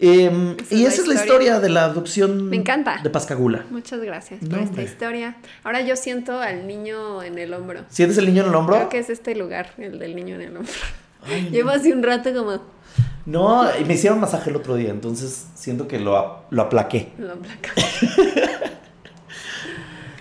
[0.00, 1.60] Em, Esa y es esa es la historia.
[1.60, 2.48] de la adopción.
[2.48, 3.00] Me encanta.
[3.02, 3.66] De Pascagoula.
[3.70, 5.36] Muchas gracias No, por esta historia.
[5.64, 7.80] Ahora yo siento al niño en el hombro.
[7.88, 8.76] ¿Sientes el niño en el hombro?
[8.76, 10.72] Creo que es este lugar, el del niño en el hombro.
[11.24, 12.62] Ay, Llevo hace un rato como
[13.26, 17.08] No, y me hicieron masaje el otro día, entonces siento que lo, lo aplaqué.
[17.18, 17.72] lo placa.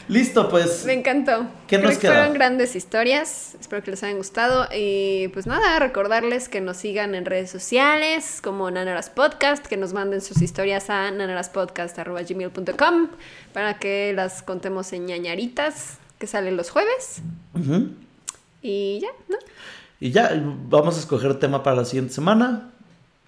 [0.10, 0.86] Listo, pues.
[0.86, 1.48] Me encantó.
[1.68, 2.14] ¿Qué Creo nos que queda?
[2.14, 3.56] fueron grandes historias.
[3.60, 4.68] Espero que les hayan gustado.
[4.74, 9.92] Y pues nada, recordarles que nos sigan en redes sociales como Nanaras Podcast, que nos
[9.94, 13.08] manden sus historias a nanaraspodcast.gmail.com
[13.54, 17.22] para que las contemos en ñañaritas, que salen los jueves.
[18.62, 19.38] Y ya, ¿no?
[20.00, 20.32] Y ya,
[20.70, 22.70] vamos a escoger tema para la siguiente semana.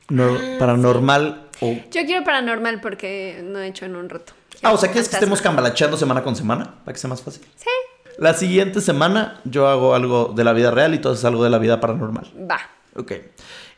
[0.08, 1.74] Nor- Ah, paranormal o.
[1.92, 4.34] Yo quiero paranormal porque no he hecho en un rato.
[4.62, 6.76] Ah, o sea, ¿quieres que estemos cambalacheando semana con semana?
[6.84, 7.44] Para que sea más fácil.
[7.56, 7.70] Sí,
[8.18, 11.50] La siguiente semana yo hago algo de la vida real y tú haces algo de
[11.50, 12.32] la vida paranormal.
[12.50, 12.60] va.
[12.96, 13.14] Ok.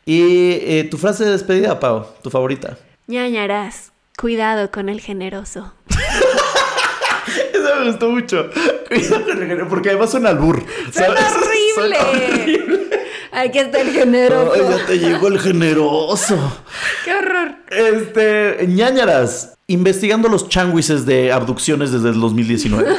[0.05, 2.77] Y eh, tu frase de despedida, Pau, tu favorita.
[3.07, 5.73] ñañaras, cuidado con el generoso.
[7.53, 8.49] Eso me gustó mucho.
[8.87, 10.63] Cuidado con el género, porque además suena albur.
[10.91, 11.71] ¡Suena horrible!
[11.75, 12.89] Suena horrible.
[13.31, 14.53] Aquí está el generoso.
[14.55, 16.63] Ay, ya te llegó el generoso.
[17.05, 17.50] ¡Qué horror!
[17.71, 22.89] Este, ñañaras, investigando los changuises de abducciones desde el 2019.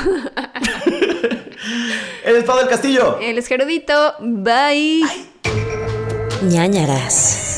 [2.25, 3.19] el estado del castillo.
[3.21, 4.15] Él es Gerudito.
[4.21, 5.03] Bye.
[6.43, 7.52] ñañaras.